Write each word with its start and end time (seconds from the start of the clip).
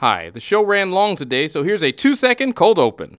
Hi, 0.00 0.30
the 0.30 0.38
show 0.38 0.64
ran 0.64 0.92
long 0.92 1.16
today, 1.16 1.48
so 1.48 1.64
here's 1.64 1.82
a 1.82 1.90
two 1.90 2.14
second 2.14 2.54
cold 2.54 2.78
open. 2.78 3.16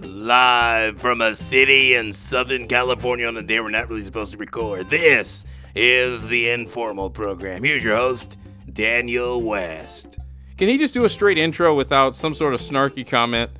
Live 0.00 1.00
from 1.00 1.20
a 1.20 1.34
city 1.34 1.94
in 1.94 2.12
Southern 2.12 2.68
California 2.68 3.26
on 3.26 3.36
a 3.36 3.42
day 3.42 3.58
we're 3.58 3.70
not 3.70 3.88
really 3.88 4.04
supposed 4.04 4.30
to 4.30 4.38
record. 4.38 4.88
This 4.88 5.44
is 5.74 6.28
the 6.28 6.50
informal 6.50 7.10
program. 7.10 7.64
Here's 7.64 7.82
your 7.82 7.96
host, 7.96 8.38
Daniel 8.72 9.42
West. 9.42 10.20
Can 10.56 10.68
he 10.68 10.78
just 10.78 10.94
do 10.94 11.04
a 11.04 11.08
straight 11.08 11.36
intro 11.36 11.74
without 11.74 12.14
some 12.14 12.32
sort 12.32 12.54
of 12.54 12.60
snarky 12.60 13.04
comment? 13.04 13.50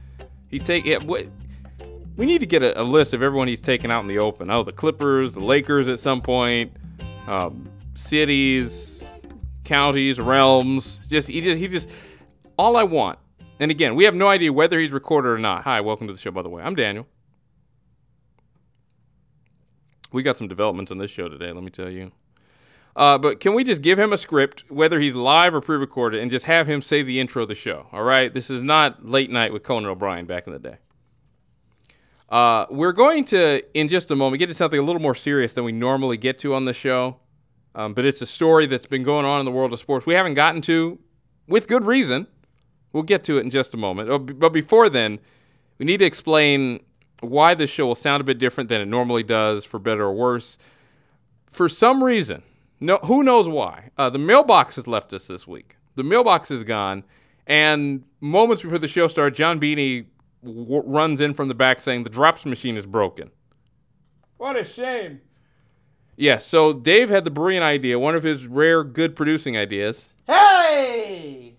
He's 0.47 0.63
taking. 0.63 0.93
Yeah, 0.93 0.99
what? 0.99 1.27
We 2.17 2.25
need 2.25 2.39
to 2.39 2.47
get 2.47 2.63
a, 2.63 2.81
a, 2.81 2.85
list 2.85 3.15
of 3.15 3.23
everyone 3.25 3.49
he's 3.49 3.61
taken 3.61 3.91
out 3.91 4.03
in 4.03 4.07
the 4.07 4.19
open. 4.19 4.49
Oh, 4.49 4.63
the 4.63 4.71
Clippers, 4.71 5.33
the 5.33 5.41
Lakers 5.41 5.89
at 5.89 5.99
some 5.99 6.23
point, 6.23 6.73
um, 7.27 7.69
cities, 7.95 9.00
counties, 9.71 10.19
realms. 10.19 11.01
Just 11.09 11.29
he 11.29 11.41
just 11.41 11.59
he 11.59 11.69
just 11.69 11.89
all 12.59 12.77
I 12.77 12.83
want. 12.83 13.21
And 13.61 13.71
again, 13.71 13.95
we 13.95 14.03
have 14.05 14.17
no 14.17 14.27
idea 14.27 14.53
whether 14.53 14.81
he's 14.81 14.91
recorded 14.91 15.29
or 15.29 15.39
not. 15.39 15.63
Hi, 15.63 15.81
welcome 15.81 16.09
to 16.09 16.13
the 16.13 16.19
show. 16.19 16.33
By 16.33 16.43
the 16.43 16.49
way, 16.49 16.61
I'm 16.61 16.75
Daniel. 16.75 17.07
We 20.11 20.25
got 20.25 20.37
some 20.37 20.49
developments 20.49 20.91
on 20.91 20.99
this 20.99 21.11
show 21.11 21.29
today. 21.29 21.53
Let 21.53 21.63
me 21.63 21.71
tell 21.71 21.89
you. 21.89 22.11
Uh, 22.97 23.17
but 23.17 23.39
can 23.39 23.55
we 23.55 23.63
just 23.63 23.81
give 23.81 23.97
him 23.97 24.13
a 24.13 24.19
script, 24.19 24.65
whether 24.69 24.99
he's 24.99 25.15
live 25.15 25.55
or 25.55 25.61
pre-recorded, 25.61 26.21
and 26.21 26.33
just 26.33 26.47
have 26.47 26.67
him 26.67 26.83
say 26.83 27.05
the 27.05 27.21
intro 27.21 27.43
of 27.43 27.49
the 27.49 27.55
show? 27.55 27.87
All 27.93 28.03
right, 28.03 28.35
this 28.35 28.51
is 28.51 28.65
not 28.65 29.07
late 29.07 29.31
night 29.31 29.53
with 29.53 29.63
Conan 29.63 29.89
O'Brien 29.89 30.27
back 30.27 30.49
in 30.49 30.53
the 30.53 30.59
day. 30.59 30.79
Uh, 32.29 32.67
we're 32.71 32.93
going 32.93 33.25
to, 33.27 33.63
in 33.79 33.87
just 33.87 34.11
a 34.11 34.17
moment, 34.17 34.41
get 34.41 34.49
to 34.49 34.55
something 34.55 34.81
a 34.81 34.83
little 34.83 35.01
more 35.01 35.15
serious 35.15 35.53
than 35.53 35.63
we 35.63 35.71
normally 35.71 36.17
get 36.17 36.41
to 36.41 36.55
on 36.55 36.65
the 36.65 36.73
show. 36.73 37.19
Um, 37.75 37.95
but 37.95 38.05
it's 38.05 38.21
a 38.21 38.27
story 38.27 38.67
that's 38.67 38.87
been 38.87 39.03
going 39.03 39.25
on 39.25 39.39
in 39.39 39.45
the 39.45 39.53
world 39.53 39.73
of 39.73 39.79
sports 39.79 40.07
we 40.07 40.15
haven't 40.15 40.35
gotten 40.35 40.61
to 40.63 40.99
with 41.47 41.69
good 41.69 41.85
reason. 41.85 42.27
We'll 42.93 43.05
get 43.05 43.23
to 43.25 43.39
it 43.39 43.43
in 43.43 43.51
just 43.51 43.75
a 43.75 43.77
moment. 43.77 44.11
Oh, 44.11 44.19
but 44.19 44.53
before 44.53 44.89
then, 44.89 45.21
we 45.79 45.87
need 45.87 45.99
to 45.99 46.05
explain 46.05 46.81
why 47.21 47.55
this 47.55 47.71
show 47.71 47.87
will 47.87 47.95
sound 47.95 48.21
a 48.21 48.25
bit 48.25 48.39
different 48.39 48.69
than 48.69 48.81
it 48.81 48.87
normally 48.87 49.23
does, 49.23 49.65
for 49.65 49.79
better 49.79 50.05
or 50.05 50.13
worse. 50.13 50.59
For 51.47 51.69
some 51.69 52.03
reason, 52.03 52.43
no, 52.81 52.97
who 52.99 53.23
knows 53.23 53.47
why? 53.49 53.91
Uh, 53.97 54.11
the 54.11 54.19
mailbox 54.19 54.77
has 54.77 54.87
left 54.87 55.13
us 55.13 55.27
this 55.27 55.47
week. 55.47 55.77
The 55.97 56.03
mailbox 56.03 56.51
is 56.51 56.65
gone, 56.65 57.05
and 57.47 58.05
moments 58.21 58.63
before 58.63 58.79
the 58.79 58.89
show 58.89 59.07
started, 59.09 59.37
John 59.37 59.61
Beanie 59.61 60.07
w- 60.43 60.83
runs 60.87 61.21
in 61.21 61.35
from 61.35 61.49
the 61.49 61.55
back 61.55 61.81
saying 61.81 62.05
the 62.05 62.11
drops 62.11 62.45
machine 62.45 62.77
is 62.77 62.87
broken. 62.87 63.31
What 64.39 64.57
a 64.57 64.65
shame. 64.65 65.21
Yes, 66.21 66.43
yeah, 66.43 66.49
so 66.49 66.73
Dave 66.75 67.09
had 67.09 67.25
the 67.25 67.31
brilliant 67.31 67.65
idea, 67.65 67.99
one 67.99 68.15
of 68.15 68.23
his 68.23 68.47
rare 68.47 68.85
good 68.85 69.17
producing 69.17 69.57
ideas. 69.57 70.11
Hey! 70.27 71.55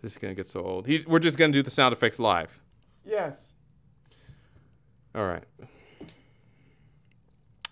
This 0.00 0.12
is 0.12 0.18
gonna 0.18 0.36
get 0.36 0.46
so 0.46 0.60
old. 0.60 0.86
He's, 0.86 1.04
we're 1.04 1.18
just 1.18 1.36
gonna 1.36 1.52
do 1.52 1.64
the 1.64 1.70
sound 1.72 1.92
effects 1.92 2.20
live. 2.20 2.60
Yes. 3.04 3.54
All 5.16 5.26
right. 5.26 5.42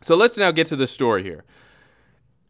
So 0.01 0.17
let's 0.17 0.37
now 0.37 0.51
get 0.51 0.67
to 0.67 0.77
the 0.77 0.89
story 0.89 1.23
here. 1.23 1.45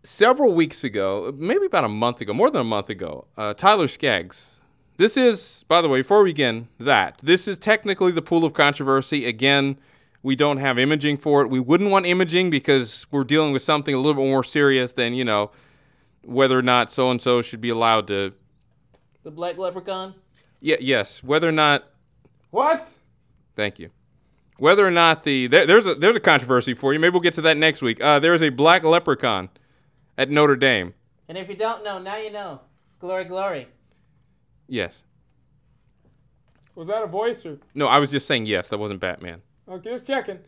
Several 0.03 0.55
weeks 0.55 0.83
ago, 0.83 1.35
maybe 1.37 1.67
about 1.67 1.85
a 1.85 1.89
month 1.91 2.23
ago, 2.23 2.33
more 2.33 2.49
than 2.49 2.63
a 2.63 2.65
month 2.65 2.89
ago, 2.89 3.27
uh, 3.37 3.53
Tyler 3.53 3.89
Skaggs. 3.89 4.59
This 4.97 5.19
is, 5.19 5.67
by 5.69 5.83
the 5.83 5.89
way, 5.91 6.01
before 6.01 6.23
we 6.23 6.31
begin 6.31 6.69
that, 6.81 7.19
this 7.23 7.47
is 7.47 7.59
technically 7.59 8.11
the 8.11 8.23
pool 8.23 8.47
of 8.47 8.55
controversy. 8.55 9.27
Again, 9.27 9.77
we 10.23 10.37
don't 10.37 10.59
have 10.59 10.79
imaging 10.79 11.19
for 11.19 11.43
it. 11.43 11.49
We 11.49 11.61
wouldn't 11.61 11.91
want 11.91 12.07
imaging 12.07 12.51
because 12.51 13.07
we're 13.11 13.25
dealing 13.25 13.53
with 13.53 13.63
something 13.63 13.95
a 13.95 13.99
little 13.99 14.15
bit 14.15 14.29
more 14.29 14.45
serious 14.45 14.93
than, 14.93 15.15
you 15.15 15.25
know, 15.25 15.51
whether 16.23 16.59
or 16.59 16.63
not 16.63 16.91
so 16.91 17.11
and 17.11 17.21
so 17.21 17.43
should 17.43 17.61
be 17.61 17.71
allowed 17.71 18.07
to. 18.09 18.33
The 19.23 19.31
black 19.31 19.59
leprechaun? 19.59 20.15
Yeah, 20.61 20.77
yes. 20.81 21.23
Whether 21.23 21.49
or 21.49 21.53
not. 21.53 21.85
What? 22.51 22.89
Thank 23.55 23.79
you 23.79 23.91
whether 24.59 24.87
or 24.87 24.91
not 24.91 25.23
the 25.23 25.47
there, 25.47 25.65
there's 25.65 25.87
a 25.87 25.95
there's 25.95 26.17
a 26.17 26.21
controversy 26.21 26.75
for 26.75 26.93
you. 26.93 26.99
Maybe 26.99 27.13
we'll 27.13 27.21
get 27.21 27.35
to 27.35 27.43
that 27.43 27.57
next 27.57 27.81
week. 27.81 28.01
Uh, 28.01 28.19
there 28.19 28.35
is 28.35 28.43
a 28.43 28.51
black 28.51 28.85
leprechaun 28.85 29.49
at 30.19 30.31
Notre 30.31 30.57
Dame. 30.57 30.95
And 31.29 31.39
if 31.39 31.49
you 31.49 31.55
don't 31.55 31.85
know, 31.85 31.99
now 31.99 32.17
you 32.17 32.31
know. 32.31 32.61
Glory, 32.99 33.25
glory. 33.25 33.69
Yes. 34.67 35.05
Was 36.75 36.89
that 36.89 37.03
a 37.03 37.07
voice 37.07 37.47
or? 37.47 37.59
No, 37.75 37.87
I 37.87 37.99
was 37.99 38.11
just 38.11 38.27
saying 38.27 38.47
yes. 38.47 38.69
That 38.69 38.79
wasn't 38.79 39.01
Batman. 39.01 39.43
Okay, 39.71 39.91
just 39.91 40.07
checking. 40.07 40.39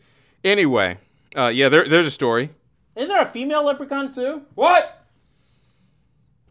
Anyway, 0.43 0.97
uh, 1.35 1.51
yeah, 1.53 1.69
there, 1.69 1.87
there's 1.87 2.07
a 2.07 2.11
story. 2.11 2.49
Isn't 2.95 3.09
there 3.09 3.21
a 3.21 3.27
female 3.27 3.63
leprechaun 3.63 4.13
too? 4.13 4.43
What? 4.55 5.05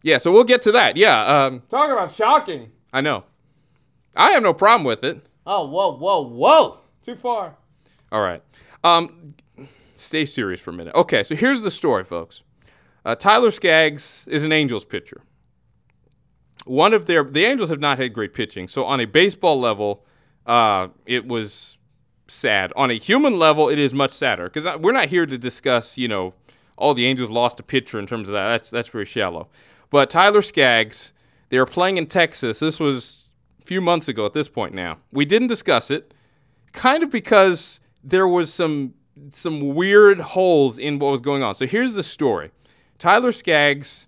Yeah, 0.03 0.17
so 0.17 0.31
we'll 0.31 0.43
get 0.43 0.61
to 0.63 0.71
that. 0.71 0.97
Yeah. 0.97 1.21
Um, 1.25 1.63
Talk 1.69 1.91
about 1.91 2.13
shocking. 2.13 2.71
I 2.91 3.01
know. 3.01 3.25
I 4.15 4.31
have 4.31 4.43
no 4.43 4.53
problem 4.53 4.83
with 4.85 5.03
it. 5.03 5.25
Oh, 5.45 5.67
whoa, 5.67 5.95
whoa, 5.95 6.21
whoa. 6.21 6.79
Too 7.05 7.15
far. 7.15 7.55
All 8.11 8.21
right. 8.21 8.41
Um, 8.83 9.35
stay 9.95 10.25
serious 10.25 10.59
for 10.59 10.71
a 10.71 10.73
minute. 10.73 10.95
Okay, 10.95 11.23
so 11.23 11.35
here's 11.35 11.61
the 11.61 11.71
story, 11.71 12.03
folks. 12.03 12.41
Uh, 13.05 13.15
Tyler 13.15 13.51
Skaggs 13.51 14.27
is 14.27 14.43
an 14.43 14.51
Angels 14.51 14.85
pitcher. 14.85 15.21
One 16.65 16.93
of 16.93 17.05
their 17.05 17.23
the 17.23 17.45
Angels 17.45 17.69
have 17.69 17.79
not 17.79 17.97
had 17.97 18.13
great 18.13 18.33
pitching, 18.33 18.67
so 18.67 18.85
on 18.85 18.99
a 18.99 19.05
baseball 19.05 19.59
level, 19.59 20.05
uh, 20.45 20.89
it 21.07 21.27
was 21.27 21.79
sad. 22.31 22.71
On 22.75 22.89
a 22.89 22.95
human 22.95 23.37
level, 23.37 23.69
it 23.69 23.79
is 23.79 23.93
much 23.93 24.11
sadder 24.11 24.49
because 24.49 24.67
we're 24.79 24.91
not 24.91 25.09
here 25.09 25.25
to 25.25 25.37
discuss, 25.37 25.97
you 25.97 26.07
know, 26.07 26.33
all 26.77 26.93
the 26.93 27.05
Angels 27.05 27.29
lost 27.29 27.59
a 27.59 27.63
pitcher 27.63 27.99
in 27.99 28.07
terms 28.07 28.27
of 28.27 28.33
that. 28.33 28.49
That's 28.49 28.69
that's 28.69 28.89
very 28.89 29.05
shallow. 29.05 29.47
But 29.89 30.09
Tyler 30.09 30.41
Skaggs, 30.41 31.13
they 31.49 31.59
were 31.59 31.65
playing 31.65 31.97
in 31.97 32.07
Texas. 32.07 32.59
This 32.59 32.79
was 32.79 33.29
a 33.61 33.65
few 33.65 33.81
months 33.81 34.07
ago 34.07 34.25
at 34.25 34.33
this 34.33 34.49
point 34.49 34.73
now. 34.73 34.97
We 35.11 35.25
didn't 35.25 35.47
discuss 35.47 35.91
it 35.91 36.13
kind 36.71 37.03
of 37.03 37.11
because 37.11 37.79
there 38.03 38.27
was 38.27 38.53
some 38.53 38.93
some 39.33 39.75
weird 39.75 40.19
holes 40.19 40.77
in 40.77 40.99
what 40.99 41.11
was 41.11 41.21
going 41.21 41.43
on. 41.43 41.53
So 41.53 41.67
here's 41.67 41.93
the 41.93 42.03
story. 42.03 42.51
Tyler 42.97 43.31
Skaggs 43.31 44.07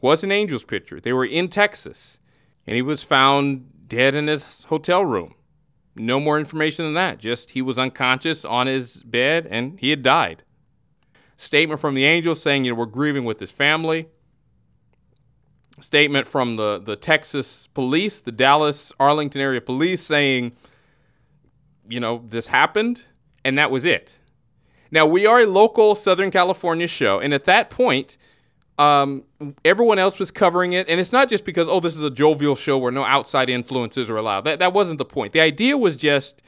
was 0.00 0.24
an 0.24 0.32
Angels 0.32 0.64
pitcher. 0.64 1.00
They 1.00 1.12
were 1.12 1.24
in 1.24 1.48
Texas, 1.48 2.18
and 2.66 2.74
he 2.74 2.82
was 2.82 3.02
found 3.02 3.88
dead 3.88 4.14
in 4.14 4.26
his 4.26 4.64
hotel 4.64 5.04
room. 5.04 5.34
No 6.00 6.18
more 6.18 6.38
information 6.38 6.84
than 6.86 6.94
that. 6.94 7.18
Just 7.18 7.50
he 7.50 7.62
was 7.62 7.78
unconscious 7.78 8.44
on 8.44 8.66
his 8.66 8.96
bed 9.02 9.46
and 9.50 9.78
he 9.78 9.90
had 9.90 10.02
died. 10.02 10.42
Statement 11.36 11.80
from 11.80 11.94
the 11.94 12.04
Angels 12.04 12.40
saying, 12.42 12.64
you 12.64 12.72
know, 12.72 12.78
we're 12.78 12.86
grieving 12.86 13.24
with 13.24 13.38
his 13.38 13.52
family. 13.52 14.08
Statement 15.80 16.26
from 16.26 16.56
the, 16.56 16.78
the 16.78 16.96
Texas 16.96 17.66
police, 17.68 18.20
the 18.20 18.32
Dallas 18.32 18.92
Arlington 19.00 19.40
area 19.40 19.60
police 19.60 20.02
saying, 20.02 20.52
you 21.88 22.00
know, 22.00 22.24
this 22.28 22.46
happened, 22.46 23.04
and 23.44 23.56
that 23.58 23.70
was 23.70 23.84
it. 23.84 24.18
Now, 24.90 25.06
we 25.06 25.26
are 25.26 25.40
a 25.40 25.46
local 25.46 25.94
Southern 25.94 26.30
California 26.30 26.86
show, 26.86 27.18
and 27.18 27.32
at 27.32 27.44
that 27.46 27.70
point, 27.70 28.18
um, 28.80 29.24
everyone 29.64 29.98
else 29.98 30.18
was 30.18 30.30
covering 30.30 30.72
it. 30.72 30.88
And 30.88 30.98
it's 30.98 31.12
not 31.12 31.28
just 31.28 31.44
because, 31.44 31.68
oh, 31.68 31.80
this 31.80 31.94
is 31.94 32.02
a 32.02 32.10
jovial 32.10 32.56
show 32.56 32.78
where 32.78 32.90
no 32.90 33.04
outside 33.04 33.50
influences 33.50 34.08
are 34.08 34.16
allowed. 34.16 34.42
That, 34.42 34.58
that 34.60 34.72
wasn't 34.72 34.98
the 34.98 35.04
point. 35.04 35.32
The 35.32 35.40
idea 35.40 35.76
was 35.76 35.96
just 35.96 36.42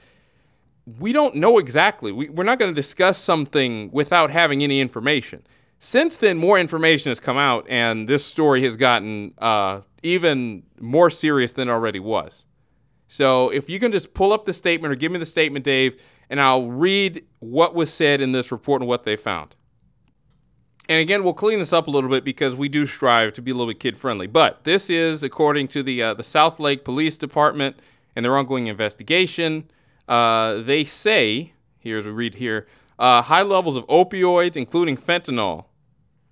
we 0.98 1.12
don't 1.12 1.36
know 1.36 1.58
exactly. 1.58 2.10
We, 2.10 2.28
we're 2.28 2.44
not 2.44 2.58
going 2.58 2.70
to 2.70 2.74
discuss 2.74 3.18
something 3.18 3.90
without 3.92 4.30
having 4.30 4.62
any 4.62 4.80
information. 4.80 5.46
Since 5.78 6.16
then, 6.16 6.38
more 6.38 6.58
information 6.58 7.10
has 7.10 7.20
come 7.20 7.36
out, 7.36 7.66
and 7.68 8.08
this 8.08 8.24
story 8.24 8.62
has 8.64 8.76
gotten 8.76 9.34
uh, 9.38 9.80
even 10.02 10.62
more 10.80 11.10
serious 11.10 11.52
than 11.52 11.68
it 11.68 11.72
already 11.72 12.00
was. 12.00 12.46
So 13.08 13.50
if 13.50 13.68
you 13.68 13.78
can 13.78 13.92
just 13.92 14.14
pull 14.14 14.32
up 14.32 14.44
the 14.44 14.52
statement 14.52 14.90
or 14.90 14.94
give 14.94 15.12
me 15.12 15.18
the 15.18 15.26
statement, 15.26 15.64
Dave, 15.64 16.00
and 16.30 16.40
I'll 16.40 16.70
read 16.70 17.24
what 17.40 17.74
was 17.74 17.92
said 17.92 18.20
in 18.20 18.32
this 18.32 18.50
report 18.50 18.80
and 18.80 18.88
what 18.88 19.04
they 19.04 19.16
found. 19.16 19.54
And 20.88 21.00
again, 21.00 21.22
we'll 21.22 21.32
clean 21.32 21.60
this 21.60 21.72
up 21.72 21.86
a 21.86 21.90
little 21.90 22.10
bit 22.10 22.24
because 22.24 22.54
we 22.56 22.68
do 22.68 22.86
strive 22.86 23.32
to 23.34 23.42
be 23.42 23.50
a 23.50 23.54
little 23.54 23.72
bit 23.72 23.80
kid 23.80 23.96
friendly. 23.96 24.26
But 24.26 24.64
this 24.64 24.90
is 24.90 25.22
according 25.22 25.68
to 25.68 25.82
the 25.82 26.02
uh, 26.02 26.14
the 26.14 26.22
Southlake 26.22 26.84
Police 26.84 27.16
Department 27.16 27.76
and 28.16 28.24
their 28.24 28.36
ongoing 28.36 28.66
investigation. 28.66 29.70
Uh, 30.08 30.54
they 30.62 30.84
say, 30.84 31.52
here 31.78 31.98
as 31.98 32.04
we 32.04 32.10
read 32.10 32.34
here, 32.34 32.66
uh, 32.98 33.22
high 33.22 33.42
levels 33.42 33.76
of 33.76 33.86
opioids, 33.86 34.56
including 34.56 34.96
fentanyl, 34.96 35.66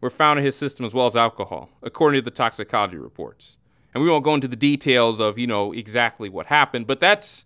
were 0.00 0.10
found 0.10 0.38
in 0.38 0.44
his 0.44 0.56
system 0.56 0.84
as 0.84 0.92
well 0.92 1.06
as 1.06 1.14
alcohol, 1.14 1.70
according 1.82 2.18
to 2.18 2.24
the 2.24 2.30
toxicology 2.30 2.96
reports 2.96 3.56
and 3.94 4.02
we 4.02 4.10
won't 4.10 4.24
go 4.24 4.34
into 4.34 4.48
the 4.48 4.56
details 4.56 5.20
of 5.20 5.38
you 5.38 5.46
know 5.46 5.72
exactly 5.72 6.28
what 6.28 6.46
happened 6.46 6.86
but 6.86 7.00
that's 7.00 7.44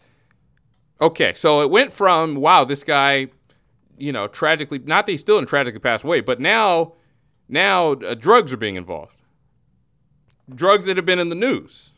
okay 1.00 1.32
so 1.34 1.62
it 1.62 1.70
went 1.70 1.93
from 1.93 2.34
wow 2.37 2.64
this 2.64 2.84
guy 2.84 3.26
you 3.96 4.12
know 4.12 4.26
tragically 4.26 4.78
not 4.78 5.06
that 5.06 5.12
he 5.12 5.19
still 5.19 5.44
tragically 5.46 5.81
pass 5.81 6.05
away 6.05 6.20
but 6.20 6.40
now 6.40 6.93
now 7.54 7.92
uh, 7.92 8.14
drugs 8.14 8.52
are 8.52 8.58
being 8.58 8.76
involved. 8.76 9.16
Drugs 10.54 10.84
that 10.84 10.96
have 10.96 11.06
been 11.06 11.18
in 11.18 11.30
the 11.30 11.34
news. 11.34 11.92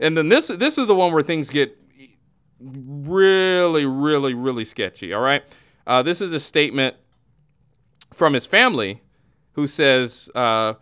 And 0.00 0.16
then 0.18 0.28
this 0.28 0.48
this 0.48 0.76
is 0.76 0.88
the 0.88 0.94
one 0.96 1.12
where 1.12 1.22
things 1.22 1.48
get 1.48 1.78
really 2.58 3.84
really 3.84 4.34
really 4.34 4.64
sketchy 4.64 5.12
all 5.12 5.20
right? 5.20 5.44
Uh, 5.86 6.02
this 6.02 6.20
is 6.20 6.32
a 6.32 6.40
statement 6.40 6.96
from 8.12 8.32
his 8.32 8.46
family 8.46 9.02
who 9.52 9.66
says 9.66 10.28
uh, 10.34 10.74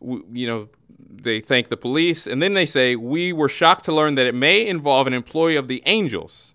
w- 0.00 0.24
you 0.32 0.46
know, 0.46 0.68
they 0.98 1.40
thank 1.40 1.68
the 1.68 1.76
police, 1.76 2.26
and 2.26 2.42
then 2.42 2.54
they 2.54 2.66
say, 2.66 2.96
We 2.96 3.32
were 3.32 3.48
shocked 3.48 3.84
to 3.86 3.92
learn 3.92 4.14
that 4.16 4.26
it 4.26 4.34
may 4.34 4.66
involve 4.66 5.06
an 5.06 5.12
employee 5.12 5.56
of 5.56 5.68
the 5.68 5.82
Angels. 5.86 6.54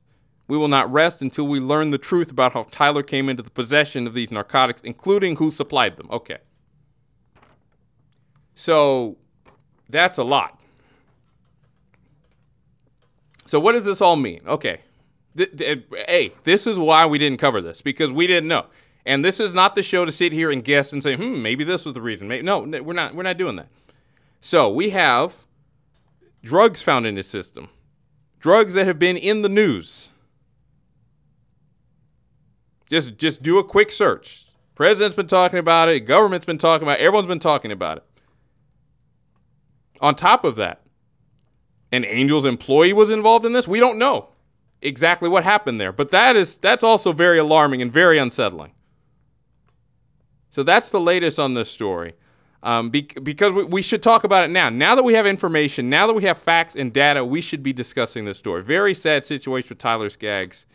We 0.52 0.58
will 0.58 0.68
not 0.68 0.92
rest 0.92 1.22
until 1.22 1.48
we 1.48 1.62
learn 1.62 1.92
the 1.92 1.98
truth 1.98 2.30
about 2.30 2.52
how 2.52 2.64
Tyler 2.72 3.04
came 3.04 3.30
into 3.30 3.42
the 3.42 3.50
possession 3.50 4.06
of 4.06 4.14
these 4.14 4.32
narcotics, 4.32 4.82
including 4.82 5.38
who 5.38 5.50
supplied 5.50 5.96
them. 5.96 6.10
Okay. 6.12 6.40
So 8.54 9.16
that's 9.88 10.18
a 10.18 10.26
lot. 10.26 10.60
So 13.46 13.62
what 13.62 13.72
does 13.72 13.86
this 13.86 14.02
all 14.02 14.18
mean? 14.18 14.42
Okay. 14.46 14.82
Th- 15.38 15.58
th- 15.58 15.84
hey, 16.10 16.34
this 16.44 16.68
is 16.68 16.78
why 16.78 17.06
we 17.06 17.18
didn't 17.18 17.40
cover 17.40 17.62
this 17.62 17.82
because 17.82 18.12
we 18.12 18.28
didn't 18.28 18.50
know. 18.50 18.66
And 19.06 19.24
this 19.24 19.40
is 19.40 19.54
not 19.54 19.76
the 19.76 19.84
show 19.84 20.04
to 20.04 20.12
sit 20.12 20.34
here 20.34 20.52
and 20.52 20.62
guess 20.62 20.92
and 20.92 21.02
say, 21.02 21.16
"Hmm, 21.16 21.42
maybe 21.42 21.64
this 21.64 21.86
was 21.86 21.94
the 21.94 22.02
reason." 22.02 22.28
Maybe, 22.28 22.44
no, 22.44 22.60
we're 22.60 22.92
not. 22.92 23.16
We're 23.16 23.24
not 23.24 23.38
doing 23.38 23.56
that. 23.56 23.70
So 24.42 24.70
we 24.70 24.90
have 24.90 25.46
drugs 26.44 26.82
found 26.82 27.08
in 27.08 27.16
his 27.16 27.28
system, 27.28 27.70
drugs 28.38 28.74
that 28.74 28.86
have 28.86 29.00
been 29.00 29.16
in 29.16 29.44
the 29.44 29.50
news. 29.50 30.11
Just, 32.92 33.18
just 33.18 33.42
do 33.42 33.58
a 33.58 33.64
quick 33.64 33.90
search. 33.90 34.44
President's 34.76 35.16
been 35.16 35.26
talking 35.26 35.60
about 35.60 35.88
it. 35.88 36.02
Government's 36.02 36.46
been 36.46 36.58
talking 36.58 36.86
about 36.86 37.00
it. 37.00 37.04
Everyone's 37.04 37.26
been 37.26 37.40
talking 37.40 37.72
about 37.72 38.00
it. 38.00 38.04
On 40.02 40.14
top 40.14 40.44
of 40.44 40.58
that, 40.58 40.82
an 41.94 42.04
Angels 42.04 42.44
employee 42.44 42.92
was 42.92 43.10
involved 43.10 43.46
in 43.46 43.54
this. 43.54 43.66
We 43.66 43.80
don't 43.80 43.98
know 43.98 44.28
exactly 44.82 45.30
what 45.30 45.46
happened 45.46 45.80
there, 45.80 45.94
but 45.94 46.12
that 46.12 46.36
is 46.36 46.58
that's 46.58 46.84
also 46.84 47.14
very 47.14 47.38
alarming 47.38 47.82
and 47.82 47.94
very 47.94 48.18
unsettling. 48.18 48.74
So 50.50 50.62
that's 50.62 50.90
the 50.90 51.00
latest 51.00 51.40
on 51.40 51.54
this 51.54 51.72
story. 51.72 52.16
Um, 52.62 52.90
be- 52.90 53.04
because 53.24 53.54
we, 53.54 53.64
we 53.64 53.82
should 53.82 54.04
talk 54.04 54.26
about 54.26 54.44
it 54.44 54.50
now. 54.50 54.70
Now 54.70 54.96
that 54.96 55.04
we 55.04 55.14
have 55.14 55.26
information, 55.26 55.90
now 55.90 56.08
that 56.08 56.14
we 56.14 56.24
have 56.24 56.38
facts 56.38 56.76
and 56.76 56.92
data, 56.92 57.24
we 57.24 57.40
should 57.40 57.64
be 57.64 57.72
discussing 57.72 58.26
this 58.26 58.38
story. 58.38 58.62
Very 58.64 58.94
sad 58.94 59.24
situation 59.24 59.70
with 59.70 59.78
Tyler 59.78 60.10
Skaggs. 60.10 60.66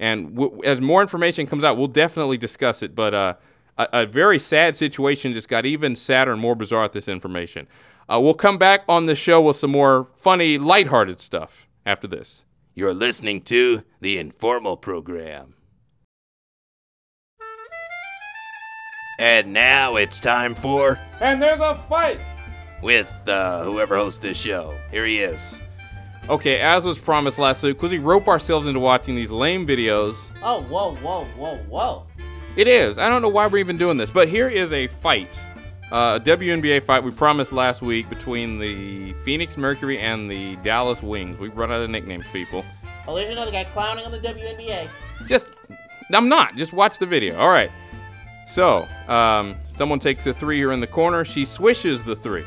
And 0.00 0.34
w- 0.34 0.60
as 0.64 0.80
more 0.80 1.02
information 1.02 1.46
comes 1.46 1.62
out, 1.62 1.76
we'll 1.76 1.86
definitely 1.86 2.38
discuss 2.38 2.82
it. 2.82 2.94
But 2.96 3.14
uh, 3.14 3.34
a, 3.78 3.88
a 3.92 4.06
very 4.06 4.38
sad 4.40 4.76
situation 4.76 5.32
just 5.32 5.48
got 5.48 5.64
even 5.66 5.94
sadder 5.94 6.32
and 6.32 6.40
more 6.40 6.56
bizarre 6.56 6.82
with 6.84 6.92
this 6.92 7.06
information. 7.06 7.68
Uh, 8.08 8.18
we'll 8.20 8.34
come 8.34 8.58
back 8.58 8.80
on 8.88 9.06
the 9.06 9.14
show 9.14 9.40
with 9.40 9.54
some 9.56 9.70
more 9.70 10.08
funny, 10.16 10.58
lighthearted 10.58 11.20
stuff 11.20 11.68
after 11.86 12.08
this. 12.08 12.44
You're 12.74 12.94
listening 12.94 13.42
to 13.42 13.82
the 14.00 14.18
Informal 14.18 14.76
Program. 14.76 15.54
And 19.18 19.52
now 19.52 19.96
it's 19.96 20.18
time 20.18 20.54
for 20.54 20.98
And 21.20 21.42
there's 21.42 21.60
a 21.60 21.74
fight. 21.88 22.18
with 22.82 23.12
uh, 23.28 23.64
whoever 23.64 23.96
hosts 23.96 24.18
this 24.18 24.38
show. 24.40 24.74
Here 24.90 25.04
he 25.04 25.20
is. 25.20 25.60
Okay, 26.30 26.60
as 26.60 26.84
was 26.84 26.96
promised 26.96 27.40
last 27.40 27.60
week, 27.64 27.76
because 27.76 27.90
we 27.90 27.98
rope 27.98 28.28
ourselves 28.28 28.68
into 28.68 28.78
watching 28.78 29.16
these 29.16 29.32
lame 29.32 29.66
videos, 29.66 30.28
Oh, 30.44 30.62
whoa, 30.62 30.94
whoa, 30.94 31.24
whoa, 31.36 31.56
whoa. 31.68 32.06
It 32.54 32.68
is. 32.68 32.98
I 32.98 33.08
don't 33.08 33.20
know 33.20 33.28
why 33.28 33.48
we're 33.48 33.58
even 33.58 33.76
doing 33.76 33.96
this, 33.96 34.12
but 34.12 34.28
here 34.28 34.48
is 34.48 34.72
a 34.72 34.86
fight, 34.86 35.40
uh, 35.90 36.20
a 36.22 36.24
WNBA 36.24 36.84
fight 36.84 37.02
we 37.02 37.10
promised 37.10 37.50
last 37.50 37.82
week 37.82 38.08
between 38.08 38.60
the 38.60 39.12
Phoenix 39.24 39.56
Mercury 39.56 39.98
and 39.98 40.30
the 40.30 40.54
Dallas 40.62 41.02
Wings. 41.02 41.36
We've 41.40 41.56
run 41.56 41.72
out 41.72 41.82
of 41.82 41.90
nicknames, 41.90 42.28
people. 42.28 42.64
Oh, 43.08 43.16
there's 43.16 43.30
another 43.30 43.50
guy 43.50 43.64
clowning 43.64 44.04
on 44.04 44.12
the 44.12 44.20
WNBA. 44.20 44.86
Just, 45.26 45.48
I'm 46.12 46.28
not. 46.28 46.54
Just 46.54 46.72
watch 46.72 46.98
the 46.98 47.06
video. 47.06 47.38
All 47.40 47.50
right. 47.50 47.72
So, 48.46 48.86
um, 49.08 49.56
someone 49.74 49.98
takes 49.98 50.28
a 50.28 50.32
three 50.32 50.58
here 50.58 50.70
in 50.70 50.78
the 50.78 50.86
corner. 50.86 51.24
She 51.24 51.44
swishes 51.44 52.04
the 52.04 52.14
three. 52.14 52.44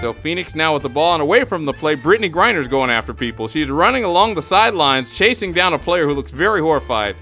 So 0.00 0.12
Phoenix 0.12 0.54
now 0.54 0.74
with 0.74 0.82
the 0.82 0.88
ball 0.88 1.14
and 1.14 1.22
away 1.22 1.44
from 1.44 1.64
the 1.64 1.72
play. 1.72 1.96
Brittney 1.96 2.30
Griner's 2.32 2.68
going 2.68 2.88
after 2.88 3.12
people. 3.12 3.48
She's 3.48 3.68
running 3.68 4.04
along 4.04 4.36
the 4.36 4.42
sidelines, 4.42 5.12
chasing 5.16 5.52
down 5.52 5.74
a 5.74 5.78
player 5.78 6.06
who 6.06 6.14
looks 6.14 6.30
very 6.30 6.60
horrified 6.60 7.16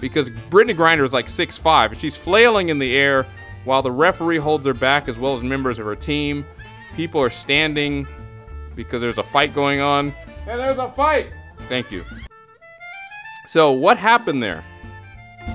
because 0.00 0.30
Brittney 0.50 0.74
Griner 0.74 1.04
is 1.04 1.12
like 1.12 1.26
6'5 1.26 1.90
and 1.90 1.98
she's 1.98 2.16
flailing 2.16 2.70
in 2.70 2.78
the 2.78 2.96
air 2.96 3.26
while 3.64 3.82
the 3.82 3.90
referee 3.90 4.38
holds 4.38 4.66
her 4.66 4.72
back 4.74 5.08
as 5.08 5.18
well 5.18 5.36
as 5.36 5.42
members 5.42 5.78
of 5.78 5.84
her 5.84 5.94
team. 5.94 6.46
People 6.96 7.20
are 7.20 7.30
standing 7.30 8.06
because 8.74 9.02
there's 9.02 9.18
a 9.18 9.22
fight 9.22 9.54
going 9.54 9.80
on. 9.80 10.14
And 10.46 10.58
there's 10.58 10.78
a 10.78 10.88
fight. 10.88 11.30
Thank 11.68 11.92
you. 11.92 12.02
So, 13.46 13.72
what 13.72 13.98
happened 13.98 14.42
there? 14.42 14.64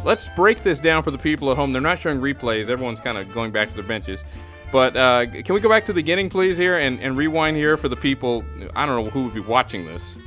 Let's 0.04 0.30
break 0.30 0.64
this 0.64 0.80
down 0.80 1.02
for 1.02 1.12
the 1.12 1.18
people 1.18 1.50
at 1.50 1.58
home. 1.58 1.74
They're 1.74 1.82
not 1.82 2.00
showing 2.00 2.20
replays. 2.20 2.70
Everyone's 2.70 3.00
kind 3.00 3.18
of 3.18 3.34
going 3.34 3.52
back 3.52 3.70
to 3.70 3.74
their 3.74 3.84
benches. 3.84 4.24
But 4.72 4.98
uh, 4.98 5.26
can 5.28 5.56
we 5.56 5.62
go 5.62 5.70
back 5.70 5.86
to 5.86 5.94
the 5.94 6.02
beginning, 6.02 6.30
please, 6.30 6.58
here 6.58 6.78
and, 6.78 7.00
and 7.00 7.16
rewind 7.16 7.56
here 7.58 7.78
for 7.78 7.88
the 7.88 7.96
people? 7.96 8.44
I 8.76 8.86
don't 8.86 9.04
know 9.04 9.10
who 9.10 9.26
would 9.26 9.34
be 9.34 9.40
watching 9.40 9.86
this. 9.86 10.18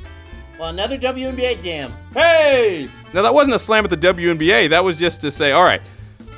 Well, 0.59 0.69
another 0.69 0.97
WNBA 0.97 1.63
jam. 1.63 1.93
Hey! 2.13 2.89
Now, 3.13 3.21
that 3.21 3.33
wasn't 3.33 3.55
a 3.55 3.59
slam 3.59 3.83
at 3.83 3.89
the 3.89 3.97
WNBA. 3.97 4.69
That 4.69 4.83
was 4.83 4.97
just 4.97 5.21
to 5.21 5.31
say, 5.31 5.51
all 5.51 5.63
right. 5.63 5.81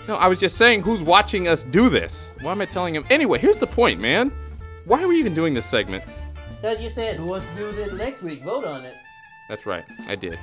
No, 0.08 0.16
I 0.16 0.28
was 0.28 0.38
just 0.38 0.58
saying 0.58 0.82
who's 0.82 1.02
watching 1.02 1.48
us 1.48 1.64
do 1.64 1.90
this. 1.90 2.34
Why 2.42 2.52
am 2.52 2.60
I 2.60 2.66
telling 2.66 2.94
him? 2.94 3.06
Anyway, 3.10 3.40
here's 3.40 3.58
the 3.58 3.68
point, 3.68 4.02
man. 4.02 4.34
Why 4.86 5.02
are 5.02 5.08
we 5.08 5.18
even 5.18 5.34
doing 5.34 5.54
this 5.54 5.66
segment? 5.66 6.04
Because 6.50 6.82
you 6.82 6.90
said, 6.90 7.18
who 7.18 7.26
wants 7.26 7.48
to 7.50 7.56
do 7.56 7.72
this 7.72 7.94
next 7.94 8.22
week? 8.22 8.44
Vote 8.44 8.66
on 8.66 8.84
it. 8.84 8.96
That's 9.48 9.66
right, 9.66 9.86
I 10.08 10.16
did. 10.16 10.38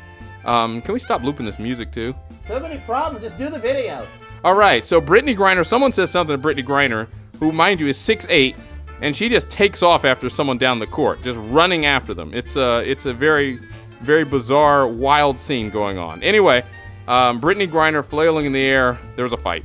Um, 0.47 0.81
can 0.81 0.95
we 0.95 0.99
stop 0.99 1.23
looping 1.23 1.45
this 1.45 1.59
music 1.59 1.93
too? 1.93 2.15
So 2.49 2.59
many 2.59 2.79
problems. 2.79 3.23
Just 3.23 3.37
do 3.39 3.51
the 3.51 3.59
video. 3.59 4.07
All 4.45 4.55
right, 4.55 4.85
so 4.85 5.01
Brittney 5.01 5.37
Griner, 5.37 5.67
someone 5.67 5.93
says 5.93 6.11
something 6.11 6.41
to 6.41 6.49
Brittney 6.49 6.65
Griner, 6.65 7.09
who, 7.41 7.51
mind 7.51 7.81
you, 7.81 7.89
is 7.89 7.99
6'8", 7.99 8.55
and 9.03 9.17
she 9.17 9.29
just 9.29 9.51
takes 9.51 9.83
off 9.83 10.05
after 10.05 10.31
someone 10.31 10.59
down 10.59 10.79
the 10.79 10.87
court, 10.87 11.23
just 11.23 11.39
running 11.51 11.87
after 11.87 12.15
them. 12.15 12.33
It's 12.33 12.55
a, 12.55 12.89
it's 12.89 13.07
a 13.07 13.15
very, 13.15 13.59
very 14.03 14.25
bizarre, 14.25 14.87
wild 14.87 15.41
scene 15.41 15.71
going 15.71 15.99
on. 15.99 16.23
Anyway, 16.23 16.63
um, 17.09 17.41
Brittney 17.41 17.69
Griner 17.69 18.05
flailing 18.05 18.47
in 18.47 18.53
the 18.53 18.63
air. 18.63 18.99
There 19.17 19.25
was 19.25 19.33
a 19.33 19.37
fight. 19.37 19.65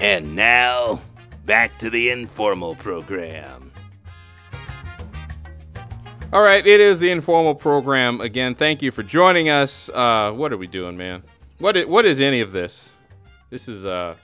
And 0.00 0.34
now, 0.34 1.00
back 1.44 1.76
to 1.78 1.90
the 1.90 2.10
Informal 2.10 2.74
Program. 2.74 3.70
All 6.32 6.42
right, 6.42 6.64
it 6.64 6.78
is 6.78 7.00
the 7.00 7.10
informal 7.10 7.56
program 7.56 8.20
again. 8.20 8.54
Thank 8.54 8.82
you 8.82 8.92
for 8.92 9.02
joining 9.02 9.48
us. 9.48 9.88
Uh, 9.88 10.30
what 10.30 10.52
are 10.52 10.56
we 10.56 10.68
doing, 10.68 10.96
man? 10.96 11.24
What 11.60 11.76
is, 11.76 11.86
what 11.86 12.06
is 12.06 12.20
any 12.22 12.40
of 12.40 12.52
this? 12.52 12.90
This 13.50 13.68
is 13.68 13.84
uh, 13.84 14.14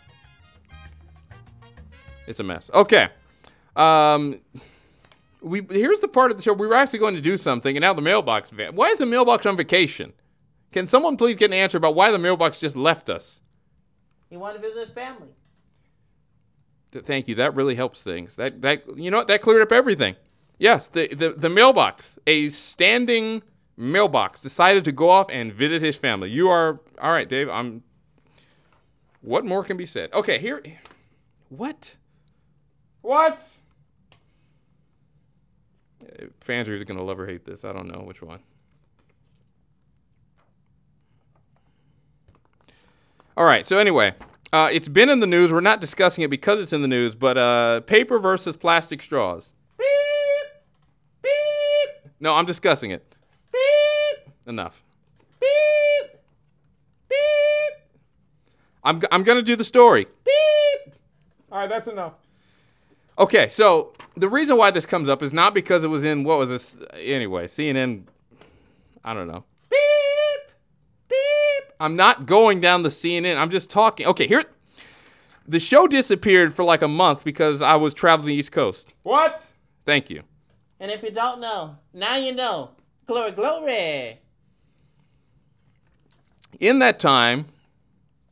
it's 2.26 2.40
a 2.40 2.44
mess. 2.44 2.70
Okay, 2.72 3.08
um, 3.76 4.40
we 5.42 5.60
here's 5.70 6.00
the 6.00 6.08
part 6.08 6.30
of 6.30 6.38
the 6.38 6.42
show 6.42 6.54
we 6.54 6.66
were 6.66 6.74
actually 6.74 6.98
going 6.98 7.14
to 7.14 7.20
do 7.20 7.36
something, 7.36 7.76
and 7.76 7.82
now 7.82 7.92
the 7.92 8.00
mailbox. 8.00 8.50
Va- 8.50 8.72
why 8.72 8.88
is 8.88 8.98
the 8.98 9.06
mailbox 9.06 9.44
on 9.44 9.54
vacation? 9.54 10.14
Can 10.72 10.86
someone 10.86 11.18
please 11.18 11.36
get 11.36 11.50
an 11.50 11.54
answer 11.54 11.76
about 11.76 11.94
why 11.94 12.10
the 12.10 12.18
mailbox 12.18 12.58
just 12.58 12.74
left 12.74 13.10
us? 13.10 13.42
He 14.30 14.38
wanted 14.38 14.62
to 14.62 14.68
visit 14.68 14.86
his 14.86 14.94
family. 14.94 15.28
Thank 16.90 17.28
you. 17.28 17.34
That 17.34 17.54
really 17.54 17.74
helps 17.74 18.02
things. 18.02 18.36
That 18.36 18.62
that 18.62 18.96
you 18.96 19.10
know 19.10 19.18
what? 19.18 19.28
That 19.28 19.42
cleared 19.42 19.60
up 19.60 19.72
everything. 19.72 20.16
Yes, 20.58 20.86
the, 20.86 21.08
the 21.08 21.30
the 21.30 21.50
mailbox, 21.50 22.18
a 22.26 22.48
standing 22.48 23.42
mailbox, 23.76 24.40
decided 24.40 24.84
to 24.84 24.92
go 24.92 25.10
off 25.10 25.28
and 25.30 25.52
visit 25.52 25.82
his 25.82 25.96
family. 25.96 26.30
You 26.30 26.48
are 26.48 26.80
all 27.00 27.12
right, 27.12 27.28
Dave. 27.28 27.48
I'm. 27.48 27.82
What 29.20 29.44
more 29.44 29.64
can 29.64 29.76
be 29.76 29.86
said? 29.86 30.12
Okay, 30.14 30.38
here. 30.38 30.62
What? 31.48 31.96
What? 33.02 33.42
Fans 36.40 36.68
are 36.68 36.74
either 36.74 36.84
gonna 36.84 37.02
love 37.02 37.18
or 37.18 37.26
hate 37.26 37.44
this. 37.44 37.64
I 37.64 37.72
don't 37.72 37.88
know 37.88 38.00
which 38.00 38.22
one. 38.22 38.40
All 43.36 43.44
right. 43.44 43.66
So 43.66 43.78
anyway, 43.78 44.14
uh, 44.52 44.70
it's 44.72 44.88
been 44.88 45.10
in 45.10 45.20
the 45.20 45.26
news. 45.26 45.52
We're 45.52 45.60
not 45.60 45.80
discussing 45.80 46.24
it 46.24 46.30
because 46.30 46.58
it's 46.60 46.72
in 46.72 46.82
the 46.82 46.88
news, 46.88 47.14
but 47.14 47.36
uh, 47.36 47.80
paper 47.82 48.18
versus 48.18 48.56
plastic 48.56 49.02
straws. 49.02 49.52
Beep! 49.76 49.86
Beep! 51.22 52.12
No, 52.20 52.34
I'm 52.34 52.46
discussing 52.46 52.92
it. 52.92 53.15
Beep! 54.46 54.52
Enough. 54.52 54.82
Beep! 55.40 56.10
Beep! 57.08 57.18
I'm, 58.84 59.00
g- 59.00 59.08
I'm 59.10 59.24
gonna 59.24 59.42
do 59.42 59.56
the 59.56 59.64
story. 59.64 60.06
Beep! 60.24 60.94
All 61.50 61.58
right, 61.58 61.68
that's 61.68 61.88
enough. 61.88 62.12
Okay, 63.18 63.48
so 63.48 63.92
the 64.16 64.28
reason 64.28 64.56
why 64.56 64.70
this 64.70 64.86
comes 64.86 65.08
up 65.08 65.22
is 65.22 65.32
not 65.32 65.52
because 65.52 65.82
it 65.82 65.88
was 65.88 66.04
in 66.04 66.22
what 66.22 66.38
was 66.38 66.48
this 66.48 66.76
anyway? 66.94 67.46
CNN. 67.46 68.04
I 69.04 69.14
don't 69.14 69.26
know. 69.26 69.44
Beep! 69.68 70.52
Beep! 71.08 71.72
I'm 71.80 71.96
not 71.96 72.26
going 72.26 72.60
down 72.60 72.82
the 72.82 72.88
CNN. 72.88 73.36
I'm 73.36 73.50
just 73.50 73.70
talking. 73.70 74.06
Okay, 74.06 74.26
here. 74.28 74.44
The 75.48 75.60
show 75.60 75.86
disappeared 75.86 76.54
for 76.54 76.64
like 76.64 76.82
a 76.82 76.88
month 76.88 77.24
because 77.24 77.62
I 77.62 77.76
was 77.76 77.94
traveling 77.94 78.28
the 78.28 78.34
East 78.34 78.52
Coast. 78.52 78.92
What? 79.02 79.44
Thank 79.84 80.10
you. 80.10 80.22
And 80.80 80.90
if 80.90 81.02
you 81.02 81.10
don't 81.10 81.40
know, 81.40 81.76
now 81.94 82.16
you 82.16 82.32
know. 82.32 82.70
Glory, 83.06 83.30
glory. 83.30 84.20
In 86.60 86.78
that 86.80 86.98
time, 86.98 87.46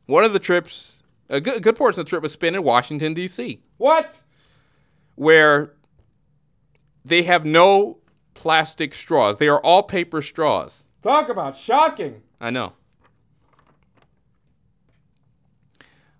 One 0.07 0.23
of 0.23 0.33
the 0.33 0.39
trips, 0.39 1.01
a 1.29 1.41
good, 1.41 1.63
good 1.63 1.75
portion 1.75 1.99
of 1.99 2.05
the 2.05 2.09
trip 2.09 2.21
was 2.21 2.31
spent 2.31 2.55
in 2.55 2.63
Washington, 2.63 3.13
D.C., 3.15 3.59
What? 3.77 4.21
where 5.15 5.73
they 7.03 7.23
have 7.23 7.43
no 7.45 7.97
plastic 8.35 8.93
straws. 8.93 9.37
They 9.37 9.47
are 9.47 9.59
all 9.61 9.81
paper 9.83 10.21
straws. 10.21 10.85
Talk 11.01 11.29
about 11.29 11.57
shocking. 11.57 12.21
I 12.39 12.49
know. 12.51 12.73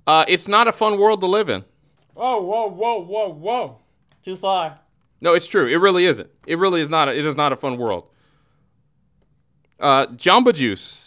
Uh, 0.08 0.24
it's 0.28 0.48
not 0.48 0.68
a 0.68 0.72
fun 0.72 0.98
world 1.00 1.20
to 1.22 1.28
live 1.28 1.50
in. 1.50 1.64
Oh, 2.16 2.42
whoa, 2.42 2.68
whoa, 2.70 3.02
whoa, 3.02 3.30
whoa. 3.30 3.78
Too 4.24 4.36
far. 4.38 4.80
No, 5.22 5.34
it's 5.34 5.48
true. 5.48 5.68
It 5.68 5.78
really 5.78 6.06
isn't. 6.06 6.30
It 6.48 6.58
really 6.58 6.82
is 6.82 6.90
not. 6.90 7.08
A, 7.10 7.18
it 7.18 7.26
is 7.26 7.36
not 7.36 7.52
a 7.52 7.56
fun 7.56 7.78
world. 7.78 8.08
Uh, 9.80 10.06
Jamba 10.08 10.54
Juice, 10.54 11.05